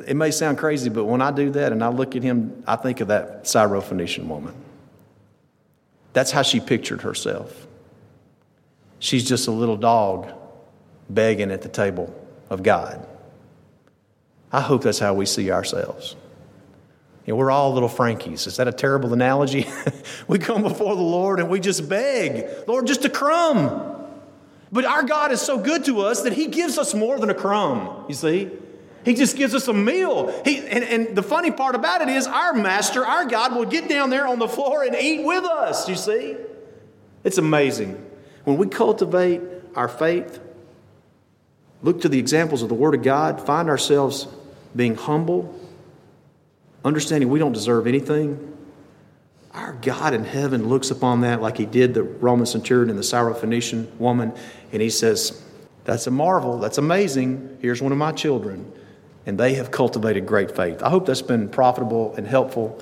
it 0.08 0.16
may 0.16 0.32
sound 0.32 0.58
crazy, 0.58 0.90
but 0.90 1.06
when 1.06 1.22
I 1.22 1.32
do 1.32 1.52
that 1.52 1.72
and 1.72 1.84
I 1.84 1.90
look 1.90 2.16
at 2.16 2.24
him, 2.24 2.64
I 2.68 2.76
think 2.76 3.02
of 3.02 3.10
that 3.10 3.44
Syrophoenician 3.44 4.26
woman. 4.26 4.54
That's 6.16 6.32
how 6.32 6.44
she 6.44 6.62
pictured 6.62 7.02
herself. 7.02 7.68
She's 9.00 9.28
just 9.28 9.50
a 9.50 9.52
little 9.52 9.76
dog 9.76 10.32
begging 11.10 11.52
at 11.52 11.62
the 11.62 11.68
table 11.68 12.16
of 12.50 12.64
God. 12.64 13.06
I 14.50 14.62
hope 14.62 14.84
that's 14.84 14.98
how 14.98 15.14
we 15.14 15.26
see 15.26 15.52
ourselves. 15.52 16.16
You 17.26 17.34
know, 17.34 17.36
we're 17.36 17.52
all 17.52 17.74
little 17.74 17.90
Frankies. 17.90 18.48
Is 18.48 18.56
that 18.56 18.68
a 18.70 18.72
terrible 18.72 19.12
analogy? 19.12 19.68
we 20.30 20.40
come 20.40 20.62
before 20.64 20.96
the 20.96 21.02
Lord 21.02 21.42
and 21.42 21.50
we 21.50 21.60
just 21.60 21.90
beg, 21.90 22.48
Lord, 22.66 22.88
just 22.88 23.04
a 23.04 23.10
crumb. 23.10 24.08
But 24.72 24.86
our 24.86 25.04
God 25.04 25.34
is 25.34 25.42
so 25.42 25.58
good 25.58 25.84
to 25.84 26.00
us 26.00 26.22
that 26.22 26.32
He 26.32 26.48
gives 26.48 26.78
us 26.78 26.94
more 26.94 27.20
than 27.20 27.30
a 27.30 27.36
crumb, 27.36 28.06
you 28.08 28.16
see? 28.16 28.50
He 29.06 29.14
just 29.14 29.38
gives 29.38 29.54
us 29.54 29.68
a 29.68 29.74
meal. 29.74 30.34
He, 30.44 30.58
and, 30.58 30.84
and 30.84 31.16
the 31.16 31.22
funny 31.22 31.52
part 31.52 31.76
about 31.76 32.02
it 32.02 32.10
is, 32.10 32.26
our 32.26 32.54
master, 32.54 33.06
our 33.06 33.24
God, 33.26 33.56
will 33.56 33.66
get 33.66 33.88
down 33.88 34.10
there 34.10 34.28
on 34.28 34.40
the 34.40 34.48
floor 34.48 34.84
and 34.84 34.96
eat 34.96 35.24
with 35.24 35.44
us, 35.44 35.88
you 35.88 35.96
see? 35.96 36.36
It's 37.24 37.38
amazing. 37.38 38.04
When 38.46 38.58
we 38.58 38.68
cultivate 38.68 39.42
our 39.76 39.88
faith, 39.88 40.40
look 41.84 42.02
to 42.02 42.10
the 42.10 42.18
examples 42.18 42.64
of 42.64 42.70
the 42.70 42.76
Word 42.76 42.96
of 42.96 43.04
God, 43.04 43.46
find 43.46 43.70
ourselves 43.70 44.28
being 44.76 44.96
humble, 44.96 45.54
understanding 46.84 47.30
we 47.30 47.38
don't 47.38 47.54
deserve 47.54 47.86
anything. 47.86 48.58
Our 49.54 49.74
God 49.74 50.16
in 50.16 50.26
heaven 50.26 50.68
looks 50.68 50.90
upon 50.90 51.22
that 51.22 51.44
like 51.44 51.58
He 51.58 51.68
did 51.68 51.94
the 51.94 52.02
Roman 52.02 52.48
centurion 52.48 52.90
and 52.90 52.98
the 52.98 53.04
Syrophoenician 53.04 53.96
woman, 53.98 54.34
and 54.72 54.82
He 54.82 54.90
says, 54.90 55.44
That's 55.84 56.08
a 56.08 56.12
marvel. 56.12 56.58
That's 56.58 56.80
amazing. 56.80 57.60
Here's 57.62 57.84
one 57.84 57.92
of 57.92 58.00
my 58.00 58.12
children 58.12 58.72
and 59.26 59.38
they 59.38 59.56
have 59.56 59.72
cultivated 59.72 60.26
great 60.26 60.56
faith. 60.56 60.84
I 60.84 60.90
hope 60.90 61.06
that's 61.06 61.22
been 61.22 61.50
profitable 61.50 62.14
and 62.16 62.28
helpful 62.28 62.80